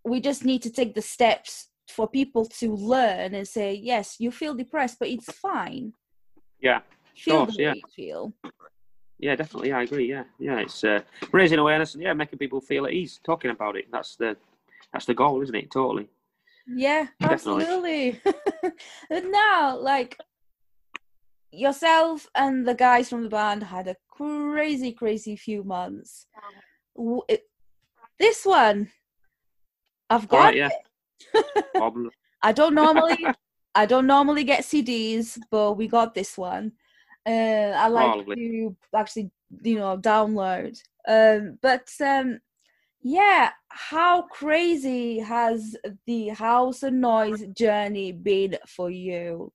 [0.06, 4.32] we just need to take the steps for people to learn and say yes you
[4.32, 5.94] feel depressed but it's fine
[6.62, 6.80] yeah,
[7.16, 7.74] feel course, the way yeah.
[7.74, 8.34] you feel
[9.20, 9.36] yeah.
[9.36, 10.10] Definitely, I agree.
[10.10, 10.60] Yeah, yeah.
[10.60, 11.02] It's uh,
[11.32, 13.86] raising awareness and yeah, making people feel at ease talking about it.
[13.92, 14.38] That's the
[14.92, 15.72] that's the goal, isn't it?
[15.72, 16.10] Totally.
[16.68, 17.64] yeah Definitely.
[17.64, 18.22] absolutely
[19.12, 20.18] and now like
[21.52, 26.26] yourself and the guys from the band had a crazy crazy few months
[27.30, 27.48] it-
[28.18, 28.90] this one
[30.10, 30.70] i've got right, yeah.
[32.42, 33.26] I don't normally
[33.76, 36.72] I don't normally get CDs, but we got this one.
[37.26, 38.36] Uh, I like lovely.
[38.36, 39.32] to actually,
[39.64, 40.78] you know, download.
[41.08, 42.40] Um, but um,
[43.02, 49.52] yeah, how crazy has the House of Noise journey been for you?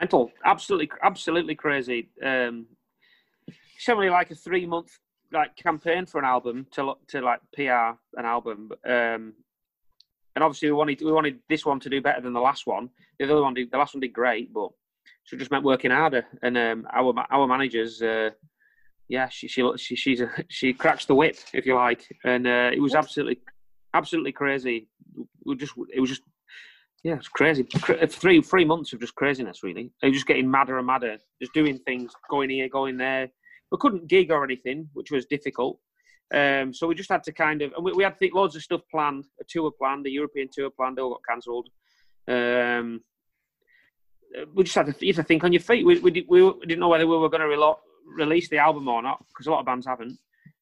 [0.00, 2.66] mental absolutely absolutely crazy um
[3.88, 4.98] only like a three month
[5.32, 9.34] like campaign for an album to to like pr an album um
[10.34, 12.88] and obviously we wanted we wanted this one to do better than the last one
[13.18, 14.70] the other one did the last one did great but
[15.24, 18.30] so it just meant working harder and um our our managers uh
[19.08, 22.70] yeah she she she she's a, she cracks the whip if you like and uh
[22.72, 23.38] it was absolutely
[23.94, 24.88] absolutely crazy
[25.44, 26.22] we just it was just
[27.02, 27.62] yeah, it's crazy.
[27.62, 29.90] Three three months of just craziness, really.
[30.00, 33.28] They were just getting madder and madder, just doing things, going here, going there.
[33.72, 35.78] We couldn't gig or anything, which was difficult.
[36.34, 38.82] Um, so we just had to kind of, and we, we had loads of stuff
[38.90, 41.68] planned, a tour planned, a European tour planned, all got cancelled.
[42.28, 43.00] Um,
[44.54, 45.84] we just had to, you had to think on your feet.
[45.84, 49.02] We, we, we, didn't know whether we were going to relo- release the album or
[49.02, 50.18] not, because a lot of bands haven't.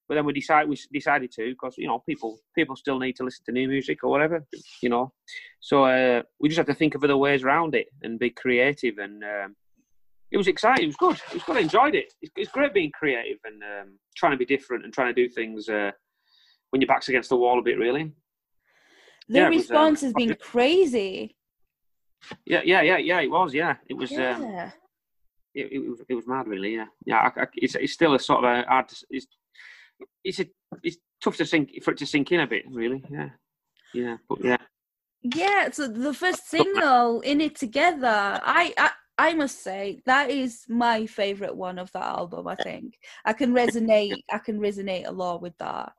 [0.08, 3.24] But then we decided we decided to because you know people people still need to
[3.24, 4.42] listen to new music or whatever,
[4.82, 5.12] you know.
[5.60, 8.96] So uh, we just had to think of other ways around it and be creative.
[8.96, 9.56] And um,
[10.30, 10.84] it was exciting.
[10.84, 11.20] It was good.
[11.28, 11.58] It was good.
[11.58, 12.12] I enjoyed it.
[12.22, 15.28] It's, it's great being creative and um, trying to be different and trying to do
[15.28, 15.90] things uh,
[16.70, 17.78] when your back's against the wall a bit.
[17.78, 18.12] Really.
[19.28, 21.36] The Yeah, was, um, response has been crazy.
[22.44, 23.20] Yeah, yeah, yeah, yeah.
[23.20, 23.54] It was.
[23.54, 24.10] Yeah, it was.
[24.12, 24.70] Um, Yeah.
[25.54, 26.02] it, it was.
[26.08, 26.46] It was mad.
[26.46, 26.74] Really.
[26.74, 27.30] Yeah, yeah.
[27.36, 28.86] I, I, it's, it's still a sort of a hard.
[29.10, 29.26] It's
[30.24, 30.46] it's a,
[30.82, 32.64] it's tough to sink for it to sink in a bit.
[32.70, 33.02] Really.
[33.10, 33.30] Yeah.
[33.94, 34.16] Yeah.
[34.28, 34.56] But yeah.
[35.22, 40.64] Yeah, so the first single in it together, I, I I must say that is
[40.68, 42.46] my favorite one of that album.
[42.46, 44.22] I think I can resonate.
[44.32, 45.92] I can resonate a lot with that.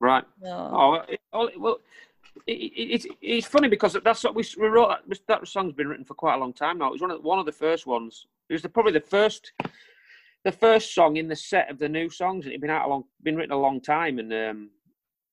[0.00, 0.24] Right.
[0.40, 1.02] No.
[1.32, 1.78] Oh, well,
[2.46, 4.96] it, it, it's funny because that's what we, we wrote.
[5.28, 6.88] That, song's been written for quite a long time now.
[6.88, 8.26] It was one of one of the first ones.
[8.48, 9.52] It was the, probably the first
[10.44, 12.46] the first song in the set of the new songs.
[12.46, 14.70] It had been out a long, been written a long time, and um,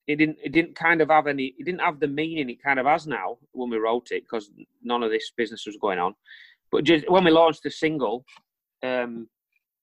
[0.08, 1.54] it didn't it didn't kind of have any.
[1.58, 4.52] It didn't have the meaning it kind of has now when we wrote it because
[4.84, 6.16] none of this business was going on.
[6.72, 8.26] But just when we launched the single,
[8.84, 9.28] um,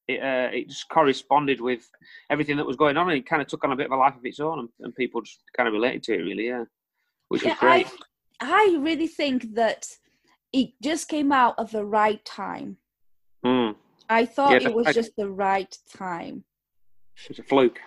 [0.07, 1.89] it uh, it just corresponded with
[2.31, 3.97] everything that was going on, and it kind of took on a bit of a
[3.97, 6.65] life of its own, and, and people just kind of related to it, really, yeah,
[7.35, 7.87] which was Yeah, great.
[8.41, 9.82] I I really think that
[10.53, 12.76] it just came out at the right time.
[13.45, 13.74] Mm,
[14.09, 16.45] I thought Yeah, it was I- just the right time.
[17.22, 17.80] it was a fluke.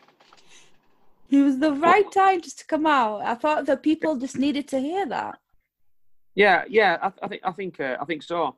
[1.29, 3.21] It was the right time just to come out.
[3.21, 5.39] I thought that people just needed to hear that.
[6.35, 8.55] Yeah, yeah, I, I think I think uh, I think so.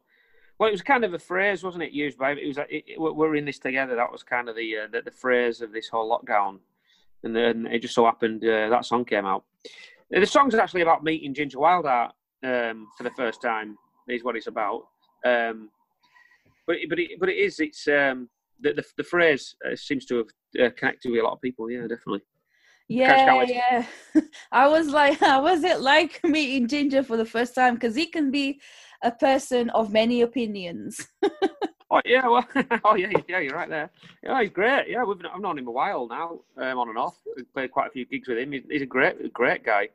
[0.57, 1.91] Well, it was kind of a phrase, wasn't it?
[1.93, 3.95] Used by it was like, it, it, we're in this together.
[3.95, 6.59] That was kind of the, uh, the the phrase of this whole lockdown.
[7.23, 9.43] and then it just so happened uh, that song came out.
[10.11, 12.11] The song's actually about meeting Ginger Wildheart
[12.43, 13.77] um, for the first time.
[14.07, 14.87] Is what it's about.
[15.23, 15.69] Um,
[16.65, 18.27] but but it, but it is it's um,
[18.59, 20.27] the, the, the phrase uh, seems to have
[20.65, 21.69] uh, connected with a lot of people.
[21.69, 22.21] Yeah, definitely.
[22.87, 23.85] Yeah, yeah.
[24.51, 27.75] I was like, how was it like meeting Ginger for the first time?
[27.75, 28.59] Because he can be
[29.03, 31.07] a person of many opinions.
[31.91, 32.47] oh yeah, well,
[32.83, 33.89] oh yeah, yeah, you're right there.
[34.23, 34.89] Yeah, he's great.
[34.89, 37.17] Yeah, we've I've known him a while now, um, on and off.
[37.35, 38.51] We've played quite a few gigs with him.
[38.51, 39.89] He's a great, great guy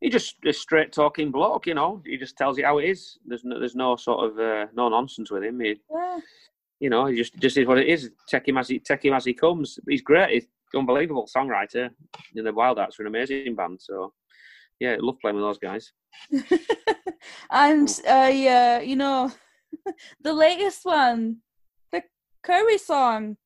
[0.00, 2.02] he just a straight talking bloke, you know.
[2.04, 3.18] He just tells you how it is.
[3.24, 5.60] There's no, there's no sort of uh, no nonsense with him.
[5.60, 6.18] He, yeah.
[6.78, 8.10] You know, he just just is what it is.
[8.28, 9.78] Take him as he take him as he comes.
[9.88, 10.30] He's great.
[10.30, 11.90] He's unbelievable songwriter.
[12.34, 13.80] In the Wildhearts are an amazing band.
[13.80, 14.12] So
[14.80, 15.92] yeah, I love playing with those guys.
[17.50, 19.32] and uh, yeah, you know,
[20.20, 21.38] the latest one,
[21.92, 22.02] the
[22.42, 23.36] Curry song.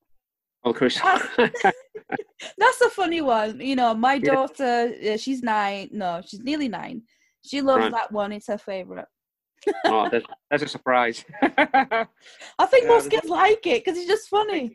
[0.64, 1.01] Oh, Chris.
[1.39, 3.61] That's a funny one.
[3.61, 5.16] You know, my daughter, yeah.
[5.16, 5.89] she's nine.
[5.93, 7.03] No, she's nearly nine.
[7.43, 7.93] She loves right.
[7.93, 8.33] that one.
[8.33, 9.07] It's her favorite.
[9.87, 11.24] oh, that's, that's, a surprise.
[11.43, 12.07] I
[12.66, 14.72] think yeah, most kids like it because it's just funny.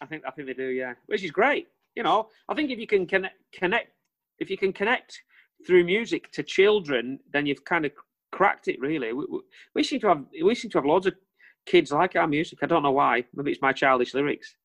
[0.00, 0.94] I think I think they do, yeah.
[1.06, 1.68] Which is great.
[1.94, 3.92] You know, I think if you can connect, connect
[4.38, 5.22] if you can connect
[5.66, 7.92] through music to children, then you've kind of
[8.32, 8.80] cracked it.
[8.80, 9.40] Really, we, we,
[9.74, 11.14] we seem to have we seem to have loads of
[11.66, 12.58] kids like our music.
[12.62, 13.24] I don't know why.
[13.34, 14.56] Maybe it's my childish lyrics.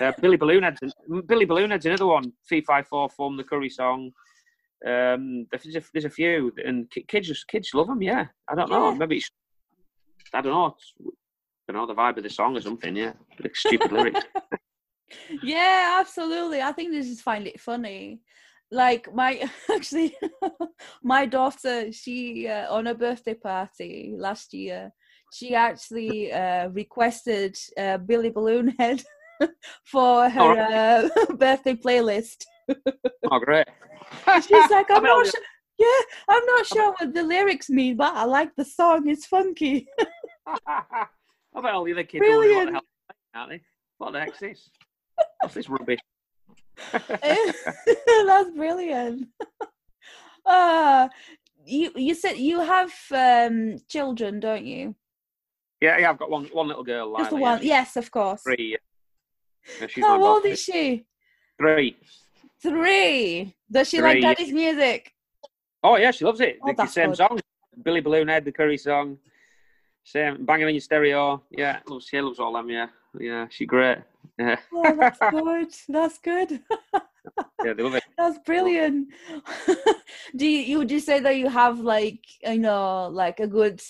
[0.00, 0.94] Uh, Billy Balloonhead's
[1.26, 2.32] Billy Balloonhead's another one.
[2.48, 4.10] Fee Fi Fo Fum, the Curry song.
[4.86, 8.02] Um, there's a, there's a few, and kids kids love them.
[8.02, 8.90] Yeah, I don't know.
[8.90, 8.98] Yeah.
[8.98, 9.30] Maybe it's
[10.32, 10.74] I don't know.
[10.76, 10.92] It's,
[11.68, 12.94] I don't know the vibe of the song or something.
[12.94, 14.20] Yeah, like stupid lyrics.
[15.42, 16.60] yeah, absolutely.
[16.60, 18.20] I think they just find it funny.
[18.70, 20.16] Like my actually,
[21.02, 24.92] my daughter, she uh, on her birthday party last year,
[25.32, 29.04] she actually uh, requested uh, Billy Balloonhead
[29.84, 32.44] for her oh, uh, birthday playlist.
[33.30, 33.66] oh, great.
[34.46, 35.40] She's like, I'm not sure.
[35.76, 39.08] Yeah, I'm not sure what the lyrics mean, but I like the song.
[39.08, 39.88] It's funky.
[40.46, 41.06] I
[41.54, 42.74] bet all the other kids Brilliant.
[42.74, 43.48] What the, hell,
[43.98, 44.70] what the heck's this?
[45.40, 45.98] What's this rubbish?
[47.02, 49.28] That's brilliant.
[50.44, 51.08] Uh,
[51.66, 54.94] you you said you have um, children, don't you?
[55.80, 56.10] Yeah, yeah.
[56.10, 57.16] I've got one one little girl.
[57.18, 57.58] Just the one.
[57.58, 57.78] Yeah.
[57.78, 58.42] Yes, of course.
[58.42, 58.76] Three.
[60.00, 61.06] How old is she?
[61.58, 61.96] Three.
[62.60, 63.54] Three.
[63.70, 64.06] Does she Three.
[64.06, 65.12] like Daddy's music?
[65.82, 66.58] Oh yeah, she loves it.
[66.62, 67.16] Oh, the same good.
[67.16, 67.40] song.
[67.82, 69.18] Billy Balloonhead, the Curry song.
[70.04, 71.42] Same, banging in your stereo.
[71.50, 72.70] Yeah, loves, she loves all them.
[72.70, 73.98] Yeah, yeah, she's great.
[74.38, 74.56] Yeah.
[74.74, 75.74] Oh, that's good.
[75.88, 76.60] That's good.
[77.64, 78.04] yeah, they it.
[78.18, 79.08] That's brilliant.
[80.36, 83.80] do you, you would you say that you have like you know like a good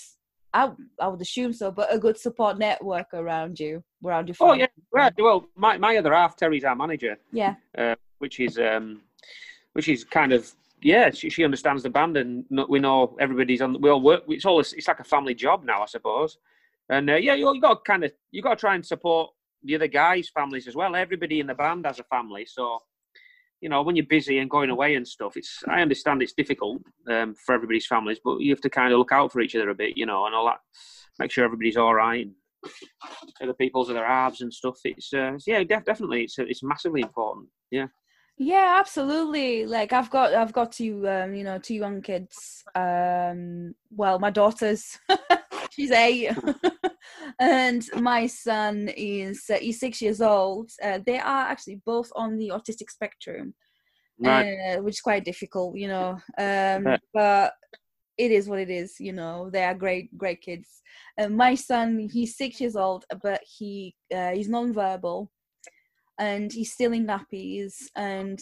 [0.55, 0.71] I,
[1.01, 4.37] I would assume so, but a good support network around you, around your.
[4.39, 5.13] Oh yeah, right.
[5.17, 7.17] Well, my, my other half, Terry's our manager.
[7.33, 7.55] Yeah.
[7.77, 9.01] Uh, which is um,
[9.73, 10.49] which is kind of
[10.81, 11.11] yeah.
[11.11, 13.81] She, she understands the band, and we know everybody's on.
[13.81, 14.23] We all work.
[14.29, 16.37] It's all it's like a family job now, I suppose.
[16.89, 19.31] And uh, yeah, you, you got to kind of you got to try and support
[19.65, 20.95] the other guys' families as well.
[20.95, 22.79] Everybody in the band has a family, so
[23.61, 26.81] you know, when you're busy and going away and stuff, it's I understand it's difficult
[27.09, 29.69] um, for everybody's families, but you have to kind of look out for each other
[29.69, 30.59] a bit, you know, and all that.
[31.19, 32.27] Make sure everybody's all right.
[33.41, 34.77] Other people's other halves and stuff.
[34.83, 37.47] It's uh, yeah, def- definitely, it's it's massively important.
[37.71, 37.87] Yeah.
[38.37, 39.65] Yeah, absolutely.
[39.65, 42.63] Like I've got I've got two um, you know, two young kids.
[42.75, 44.99] Um well, my daughter's
[45.75, 46.31] she's eight
[47.39, 50.71] and my son is uh, he's six years old.
[50.81, 53.53] Uh, they are actually both on the autistic spectrum,
[54.19, 54.77] right.
[54.77, 56.17] uh, which is quite difficult, you know.
[56.37, 57.53] Um, but
[58.17, 59.49] it is what it is, you know.
[59.49, 60.81] They are great, great kids.
[61.17, 65.29] And my son, he's six years old, but he uh, he's non-verbal,
[66.17, 68.39] and he's still in nappies, and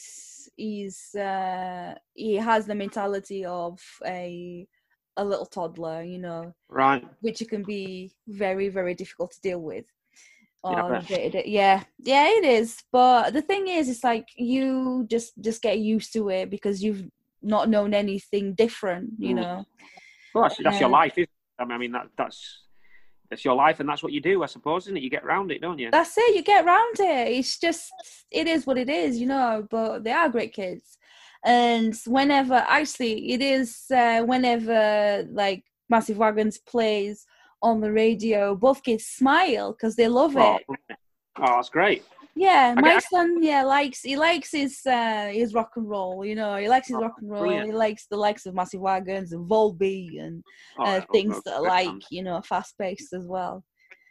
[0.56, 4.68] he's uh, he has the mentality of a
[5.18, 7.06] a little toddler, you know, right?
[7.22, 9.86] Which it can be very, very difficult to deal with.
[10.66, 11.02] Yeah,
[11.46, 12.84] yeah, yeah, it is.
[12.92, 17.04] But the thing is, it's like you just just get used to it because you've
[17.42, 19.42] not known anything different, you mm.
[19.42, 19.66] know.
[20.34, 21.64] Well, that's, that's your life, isn't it?
[21.72, 22.62] I mean, that that's
[23.30, 25.04] that's your life, and that's what you do, I suppose, isn't it?
[25.04, 25.92] You get around it, don't you?
[25.92, 26.34] That's it.
[26.34, 27.34] You get around it.
[27.34, 27.92] It's just
[28.32, 29.68] it is what it is, you know.
[29.70, 30.98] But they are great kids
[31.46, 37.26] and whenever actually it is uh, whenever like massive wagons plays
[37.62, 40.64] on the radio both kids smile because they love oh, it.
[40.70, 42.04] oh that's great.
[42.36, 46.56] Yeah my son yeah likes he likes his uh his rock and roll you know
[46.56, 47.68] he likes his oh, rock and roll brilliant.
[47.68, 50.44] he likes the likes of massive wagons and volbeat and
[50.80, 53.64] oh, uh, things that are like you know fast paced as well.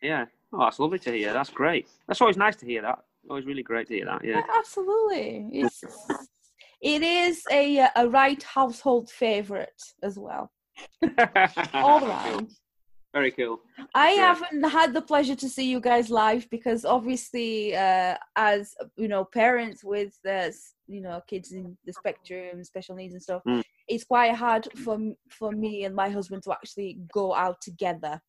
[0.02, 0.26] Yeah.
[0.52, 1.32] Oh that's lovely to hear.
[1.32, 1.88] That's great.
[2.06, 3.00] That's always nice to hear that.
[3.28, 5.48] Always really great to hear that yeah, yeah absolutely.
[5.52, 5.82] It's
[6.82, 10.50] it is a a right household favorite as well.
[11.74, 12.50] All around.
[13.14, 13.60] Very cool.
[13.94, 14.34] I Yeah.
[14.34, 19.24] haven't had the pleasure to see you guys live because obviously, uh, as you know,
[19.24, 20.50] parents with uh,
[20.88, 23.62] you know kids in the spectrum, special needs and stuff, Mm.
[23.86, 24.98] it's quite hard for
[25.38, 28.20] for me and my husband to actually go out together.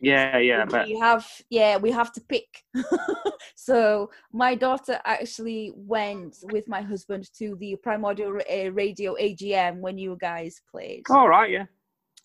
[0.00, 2.64] Yeah, yeah, but we have yeah we have to pick.
[3.54, 9.96] so my daughter actually went with my husband to the Primordial uh, Radio AGM when
[9.96, 11.02] you guys played.
[11.10, 11.66] all right, yeah.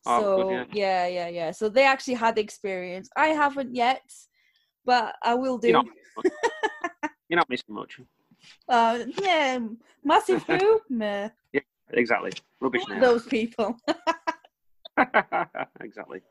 [0.05, 1.07] Oh, so good, yeah.
[1.07, 3.09] yeah, yeah, So they actually had the experience.
[3.15, 4.03] I haven't yet,
[4.85, 5.67] but I will do.
[5.67, 5.87] You're not,
[7.29, 7.99] you're not missing much.
[8.69, 9.59] uh, yeah,
[10.03, 10.81] massive who?
[11.53, 11.59] yeah
[11.91, 12.31] Exactly.
[12.59, 12.83] Rubbish.
[12.99, 13.77] Those people.
[15.81, 16.21] exactly.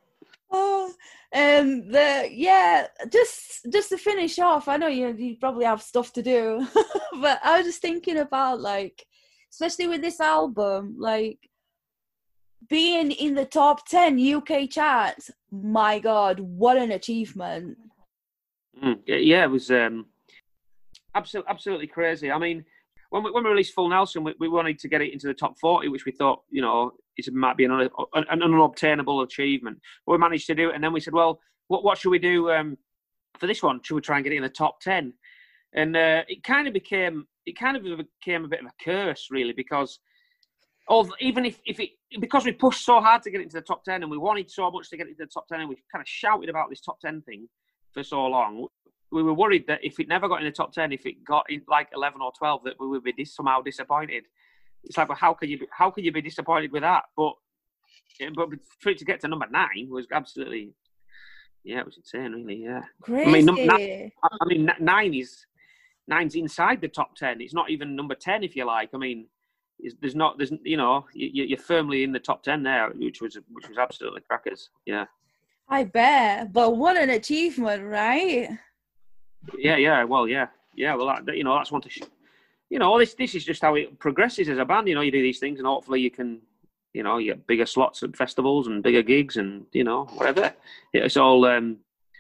[0.51, 0.78] Oh,
[1.35, 4.67] um, the yeah, just just to finish off.
[4.67, 6.67] I know you you probably have stuff to do,
[7.21, 9.05] but I was just thinking about like,
[9.51, 11.39] especially with this album, like
[12.71, 15.31] being in the top ten UK charts.
[15.51, 17.77] My God, what an achievement!
[18.83, 20.07] Mm, yeah, yeah, it was um,
[21.15, 22.31] absolutely, absolutely crazy.
[22.31, 22.65] I mean,
[23.11, 25.35] when we, when we released Full Nelson, we, we wanted to get it into the
[25.35, 29.79] top 40, which we thought, you know, it might be an, an, unobtainable achievement.
[30.07, 30.75] But we managed to do it.
[30.75, 32.77] And then we said, well, what, what should we do um,
[33.39, 33.81] for this one?
[33.83, 35.13] Should we try and get it in the top 10?
[35.75, 39.29] And uh, it kind of became, it kind of became a bit of a curse,
[39.31, 39.99] really, because
[40.89, 41.91] of, even if, if it,
[42.21, 44.71] because we pushed so hard to get into the top 10 and we wanted so
[44.71, 47.01] much to get into the top 10 and we kind of shouted about this top
[47.01, 47.49] 10 thing
[47.93, 48.67] for so long,
[49.11, 51.47] we were worried that if it never got in the top 10, if it got
[51.49, 54.25] in like 11 or 12, that we would be dis- somehow disappointed.
[54.85, 57.05] It's like, well, how can you be, how can you be disappointed with that?
[57.17, 57.33] But
[58.35, 58.49] but
[58.81, 60.73] for it to get to number nine was absolutely,
[61.65, 62.57] yeah, it was insane, really.
[62.57, 63.31] Yeah, Crazy.
[63.31, 65.47] mean, num- I I mean, nine is
[66.07, 67.41] nine's inside the top ten.
[67.41, 68.91] It's not even number ten, if you like.
[68.95, 69.27] I mean,
[70.01, 73.37] there's not, there's, you know you, are firmly in the top ten there, which was
[73.53, 74.71] which was absolutely crackers.
[74.87, 75.07] Yeah,
[75.69, 78.49] I bet, but what an achievement, right?
[79.59, 80.05] Yeah, yeah.
[80.05, 80.95] Well, yeah, yeah.
[80.95, 82.03] Well, that, you know, that's one to, sh-
[82.71, 84.89] you know, this this is just how it progresses as a band.
[84.89, 86.41] You know, you do these things, and hopefully you can,
[86.93, 90.53] you know, you get bigger slots at festivals and bigger gigs, and you know, whatever.
[90.93, 91.79] It's all um,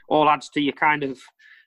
[0.08, 1.18] all adds to your kind of,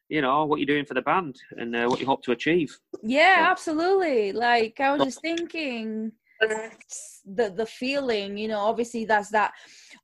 [0.10, 2.78] you know, what you're doing for the band and uh, what you hope to achieve.
[3.04, 3.52] Yeah, Yeah.
[3.52, 4.32] absolutely.
[4.32, 9.54] Like I was just thinking the the feeling, you know, obviously that's that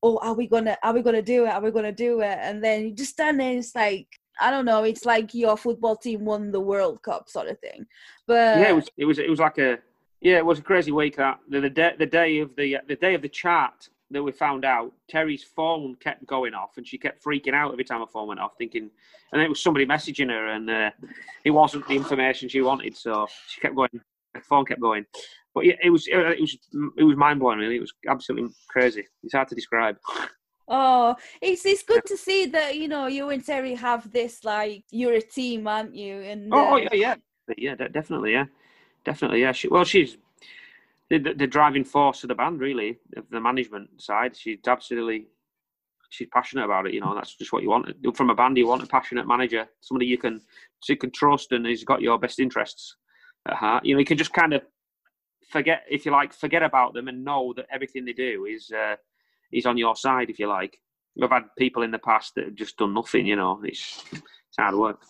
[0.03, 1.49] oh are we gonna are we gonna do it?
[1.49, 2.37] Are we gonna do it?
[2.41, 4.07] And then you just stand there, it's like
[4.39, 7.85] I don't know, it's like your football team won the World Cup sort of thing.
[8.25, 9.79] But yeah, it was it was it was like a
[10.21, 11.17] yeah, it was a crazy week.
[11.17, 14.31] That the, the day the day of the the day of the chart that we
[14.31, 18.07] found out, Terry's phone kept going off, and she kept freaking out every time her
[18.07, 18.89] phone went off, thinking,
[19.31, 20.91] and it was somebody messaging her, and uh,
[21.43, 23.89] it wasn't the information she wanted, so she kept going.
[24.33, 25.05] The phone kept going,
[25.53, 26.57] but yeah, it was it was
[26.97, 27.59] it was mind blowing.
[27.59, 29.05] Really, it was absolutely crazy.
[29.23, 29.97] It's hard to describe.
[30.67, 34.83] Oh, it's it's good to see that you know you and Terry have this like
[34.91, 36.19] you're a team, aren't you?
[36.19, 37.15] And Oh, oh uh, yeah, yeah,
[37.57, 38.45] yeah, de- definitely, yeah,
[39.05, 39.53] definitely, yeah.
[39.53, 40.17] She, well, she's
[41.09, 44.35] the, the, the driving force of the band, really, of the management side.
[44.35, 45.27] She's absolutely,
[46.09, 46.93] she's passionate about it.
[46.93, 48.57] You know, that's just what you want from a band.
[48.57, 50.41] You want a passionate manager, somebody you can
[50.89, 52.97] you can trust and has got your best interests
[53.47, 53.85] at heart.
[53.85, 54.63] You know, you can just kind of
[55.49, 58.95] forget, if you like, forget about them and know that everything they do is uh,
[59.51, 60.77] is on your side, if you like.
[61.15, 63.25] We've had people in the past that have just done nothing.
[63.25, 65.01] You know, it's it's hard work.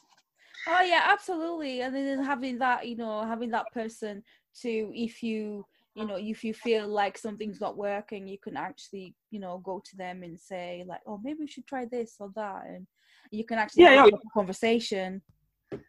[0.67, 1.81] Oh yeah, absolutely.
[1.81, 4.23] And then having that, you know, having that person
[4.61, 5.65] to if you
[5.97, 9.81] you know if you feel like something's not working you can actually you know go
[9.83, 12.85] to them and say like oh maybe we should try this or that and
[13.31, 14.15] you can actually Yeah, have yeah.
[14.15, 15.21] a conversation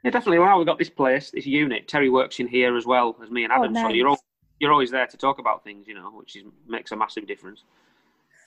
[0.02, 0.38] Yeah, definitely.
[0.38, 1.86] Well, we've got this place, this unit.
[1.86, 4.18] Terry works in here as well as me and Oh, Adam, so you're all,
[4.58, 7.64] you're always there to talk about things, you know, which is, makes a massive difference.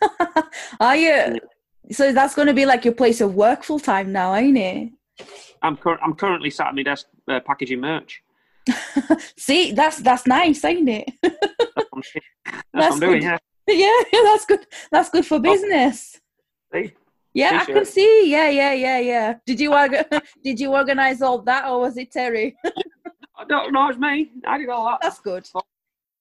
[0.79, 1.39] are you
[1.91, 4.91] so that's going to be like your place of work full time now ain't it
[5.61, 8.23] I'm cur- I'm currently sat at my desk uh, packaging merch.
[9.37, 11.35] see that's that's nice ain't it That's
[11.75, 12.01] what I'm,
[12.45, 13.19] that's what That's I'm doing.
[13.21, 13.39] good.
[13.67, 14.01] Yeah.
[14.11, 16.19] yeah that's good that's good for business
[16.73, 16.93] See?
[17.33, 19.71] yeah i can see yeah yeah yeah yeah did you
[20.43, 22.57] did you organize all that or was it terry
[23.37, 23.87] I don't know.
[23.89, 24.29] It's me.
[24.45, 24.99] I did all that.
[25.01, 25.47] that's good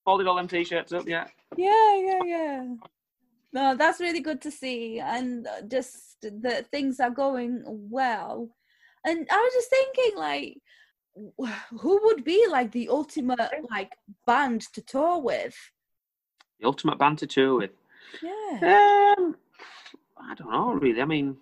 [0.05, 1.07] Folded all them t-shirts up.
[1.07, 1.27] Yeah.
[1.55, 2.67] yeah yeah yeah
[3.53, 8.49] no that's really good to see and uh, just that things are going well
[9.05, 10.57] and i was just thinking like
[11.81, 13.39] who would be like the ultimate
[13.69, 13.91] like
[14.25, 15.55] band to tour with
[16.59, 17.71] The ultimate band to tour with.
[18.21, 19.35] yeah Um,
[20.29, 21.01] I don't know really.
[21.01, 21.35] I mean,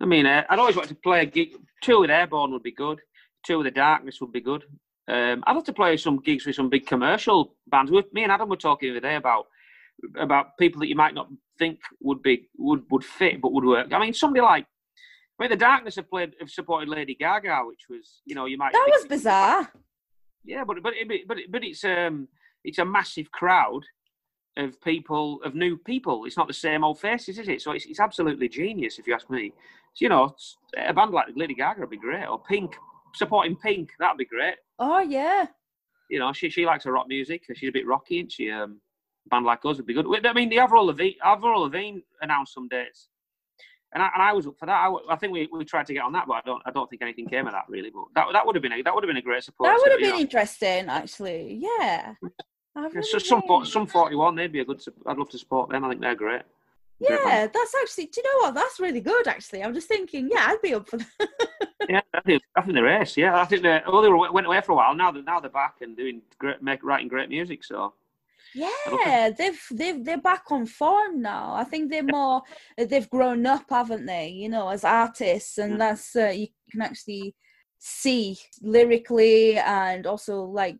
[0.00, 1.50] I mean, uh, I'd always want to play a gig.
[1.82, 3.00] Tour with Airborne would be good.
[3.44, 4.62] Tour with the Darkness would be good.
[5.08, 7.90] Um, I'd love to play some gigs with some big commercial bands.
[7.90, 9.46] We, me and Adam were talking the other day about
[10.18, 11.28] about people that you might not
[11.58, 13.92] think would be would would fit but would work.
[13.92, 14.66] I mean, somebody like
[15.38, 18.58] I mean, the Darkness have played have supported Lady Gaga, which was you know you
[18.58, 19.70] might That was bizarre.
[20.44, 22.28] yeah, but but it, but it, but it's um
[22.64, 23.82] it's a massive crowd
[24.56, 26.24] of people of new people.
[26.26, 27.62] It's not the same old faces, is it?
[27.62, 29.52] So it's it's absolutely genius if you ask me.
[29.94, 30.34] So, you know,
[30.76, 32.76] a band like Lady Gaga would be great, or Pink
[33.14, 34.54] supporting Pink that'd be great.
[34.78, 35.46] Oh yeah.
[36.10, 37.44] You know, she she likes her rock music.
[37.54, 38.80] She's a bit rocky, and she um
[39.28, 40.26] band like us would be good.
[40.26, 43.08] I mean, the Avril Lavigne, Avril Lavigne announced some dates.
[43.92, 44.72] And I, and I was up for that.
[44.72, 46.88] I, I think we, we tried to get on that, but I don't I don't
[46.88, 47.90] think anything came of that really.
[47.90, 49.68] But that that would have been a, that would have been a great support.
[49.68, 50.20] That would have been know.
[50.20, 51.58] interesting, actually.
[51.60, 52.14] Yeah.
[52.76, 54.80] Really so Sum some forty one, they'd be a good.
[55.06, 55.84] I'd love to support them.
[55.84, 56.42] I think they're great.
[57.04, 57.50] Great Yeah, band.
[57.52, 58.06] that's actually.
[58.06, 58.54] Do you know what?
[58.54, 59.26] That's really good.
[59.26, 60.28] Actually, I'm just thinking.
[60.30, 61.28] Yeah, I'd be up for that.
[61.88, 63.16] yeah, I think, I think the race.
[63.16, 64.94] Yeah, I think they well they were, went away for a while.
[64.94, 67.64] Now they now they're back and doing great, make writing great music.
[67.64, 67.94] So
[68.54, 71.52] Yeah, they've they've they're back on form now.
[71.54, 72.42] I think they're more
[72.76, 74.28] they've grown up, haven't they?
[74.28, 77.34] You know, as artists, and that's uh, you can actually
[77.78, 80.78] see lyrically and also like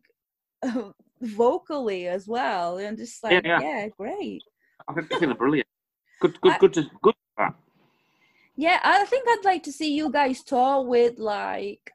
[1.20, 2.78] vocally as well.
[2.78, 3.88] And just like Yeah, yeah, yeah.
[3.96, 4.42] great.
[4.88, 5.68] I think, I think they're brilliant.
[6.20, 7.14] Good, good, I- good, to, good.
[7.38, 7.54] that.
[8.56, 11.92] Yeah, I think I'd like to see you guys tour with like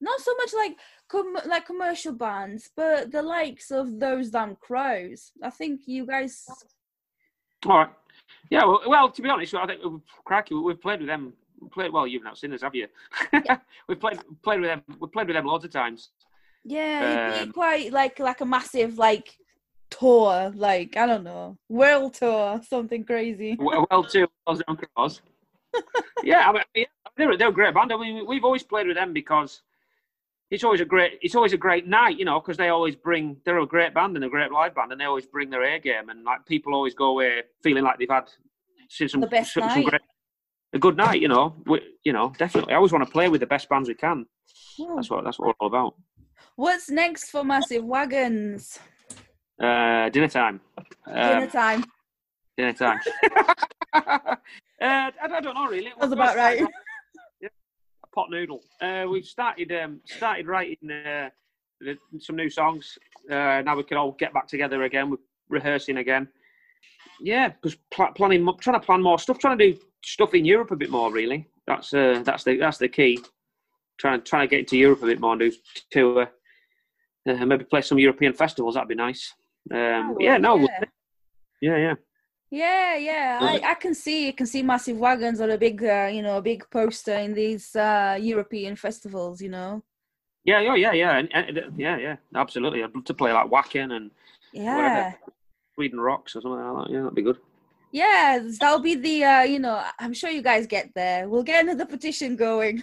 [0.00, 0.76] not so much like
[1.14, 5.20] com- like commercial bands, but the likes of those damn crows.
[5.42, 6.34] I think you guys
[7.66, 7.90] All right.
[8.50, 8.64] Yeah.
[8.64, 10.54] Well, well to be honest, I think we've, cracky.
[10.54, 11.32] We've played with them.
[11.72, 12.06] Played well.
[12.06, 12.88] You've not seen us, have you?
[13.88, 14.82] we've played played with them.
[15.00, 16.10] We've played with them loads of times.
[16.64, 19.28] Yeah, it'd Um, be quite like like a massive like
[19.90, 23.56] tour, like I don't know, world tour, something crazy.
[23.58, 24.26] well, well too.
[24.46, 25.22] Well done, Cross.
[26.22, 26.84] yeah, I mean, yeah,
[27.16, 27.92] they're they're a great band.
[27.92, 29.62] I mean, we've always played with them because
[30.50, 33.36] it's always a great it's always a great night, you know, because they always bring
[33.44, 35.78] they're a great band and a great live band, and they always bring their A
[35.78, 38.28] game, and like people always go away feeling like they've had
[38.88, 40.02] seen some, The best some, some great
[40.74, 41.56] a good night, you know.
[41.66, 42.72] We, you know, definitely.
[42.72, 44.26] I always want to play with the best bands we can.
[44.78, 44.96] Hmm.
[44.96, 45.94] That's what that's what we're all about.
[46.56, 48.78] What's next for Massive Wagons?
[49.60, 50.60] Uh, dinner time.
[51.06, 51.84] Dinner Um, time.
[52.56, 53.00] dinner time.
[53.94, 54.36] uh,
[54.80, 55.92] I, I don't know really.
[55.98, 56.60] That's about right.
[58.14, 58.62] Pot noodle.
[58.80, 61.28] Uh, we've started um, started writing uh,
[62.18, 62.96] some new songs.
[63.30, 65.10] Uh, now we can all get back together again.
[65.10, 65.16] We're
[65.48, 66.28] rehearsing again.
[67.20, 70.70] Yeah, because pl- planning, trying to plan more stuff, trying to do stuff in Europe
[70.70, 71.10] a bit more.
[71.12, 73.18] Really, that's uh, that's the that's the key.
[73.98, 75.52] Trying trying to get into Europe a bit more and do
[75.90, 76.30] tour.
[77.26, 78.74] Uh, maybe play some European festivals.
[78.74, 79.32] That'd be nice.
[79.72, 80.84] Um, Oh, yeah, no, yeah.
[81.62, 81.94] yeah,
[82.54, 82.96] yeah.
[82.96, 86.22] Yeah, I, I can see, I can see massive wagons on a big, uh, you
[86.22, 89.40] know, a big poster in these uh, European festivals.
[89.42, 89.82] You know,
[90.44, 92.82] Yeah, yeah, yeah, yeah, and, and, yeah, yeah, absolutely.
[92.82, 94.10] I'd love to play like Wacken and
[94.52, 95.14] yeah,
[95.74, 96.92] Sweden Rocks or something like that.
[96.92, 97.38] Yeah, that'd be good.
[97.92, 98.38] yeah.
[98.60, 101.28] That'll be the, uh, you know, I'm sure you guys get there.
[101.28, 102.82] We'll get another petition going.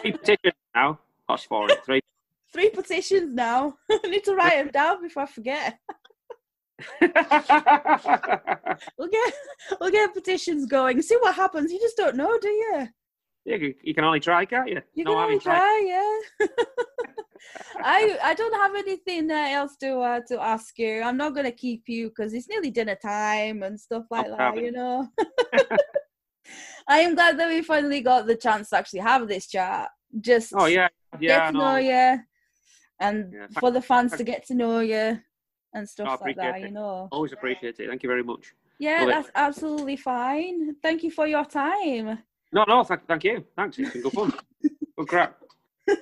[0.00, 0.98] Three petitions now.
[1.28, 1.84] That's for it.
[1.84, 2.00] Three.
[2.52, 3.76] Three petitions now.
[3.90, 5.78] I need to write them down before I forget.
[8.98, 9.34] We'll get,
[9.80, 11.00] we'll get petitions going.
[11.02, 11.72] See what happens.
[11.72, 12.88] You just don't know, do you?
[13.44, 14.82] Yeah, you, you can only try, can't you?
[14.94, 15.58] You no, can only tried.
[15.58, 16.48] try, yeah.
[17.82, 21.02] I I don't have anything uh, else to uh, to ask you.
[21.02, 24.56] I'm not gonna keep you because it's nearly dinner time and stuff like that.
[24.56, 25.08] You know.
[26.88, 29.90] I am glad that we finally got the chance to actually have this chat.
[30.20, 30.88] Just Oh yeah,
[31.20, 31.76] yeah, get to know know.
[31.76, 32.20] you,
[33.00, 35.20] and Yeah, for the fans to get to know you
[35.74, 36.56] and stuff like that.
[36.56, 36.62] it.
[36.62, 37.08] You know.
[37.12, 37.88] Always appreciate it.
[37.88, 38.54] Thank you very much.
[38.78, 39.12] Yeah, Love it.
[39.12, 40.76] that's absolutely fine.
[40.82, 42.18] Thank you for your time.
[42.52, 43.44] No, no, th- thank you.
[43.56, 43.78] Thanks.
[43.78, 44.32] It's been good fun.
[44.98, 45.38] good crap.
[45.88, 45.96] oh,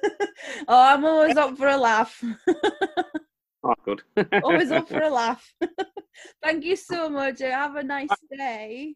[0.69, 2.23] I'm always up for a laugh.
[3.67, 4.03] Oh, good.
[4.43, 5.55] always up for a laugh.
[6.43, 7.39] Thank you so much.
[7.41, 8.95] Have a nice day.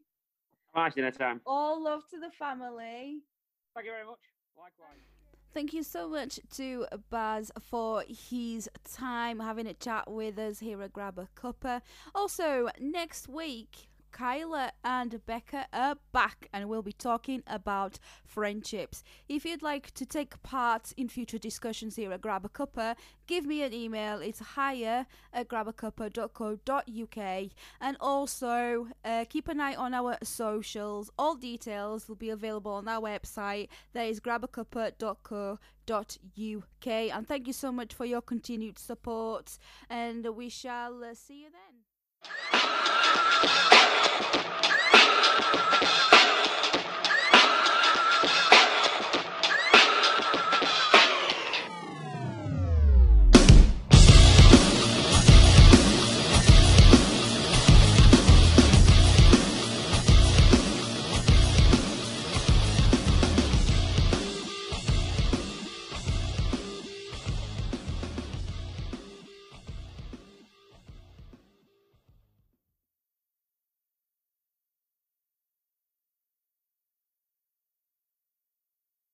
[0.76, 1.40] nice dinner time.
[1.46, 3.22] All love to the family.
[3.74, 4.20] Thank you very much.
[4.58, 5.00] Likewise.
[5.54, 10.82] Thank you so much to Baz for his time having a chat with us here
[10.82, 11.80] at Grab a Cuppa.
[12.14, 13.88] Also, next week,
[14.18, 19.04] Kyla and Becca are back and we'll be talking about friendships.
[19.28, 22.96] If you'd like to take part in future discussions here at Grab a Cuppa,
[23.28, 24.18] give me an email.
[24.18, 27.50] It's higher at grabacuppa.co.uk
[27.80, 31.12] and also uh, keep an eye on our socials.
[31.16, 33.68] All details will be available on our website.
[33.92, 36.86] That is grabacuppa.co.uk.
[36.86, 39.58] And thank you so much for your continued support,
[39.88, 41.67] and we shall uh, see you then.
[42.30, 42.62] Thank
[44.94, 44.97] you.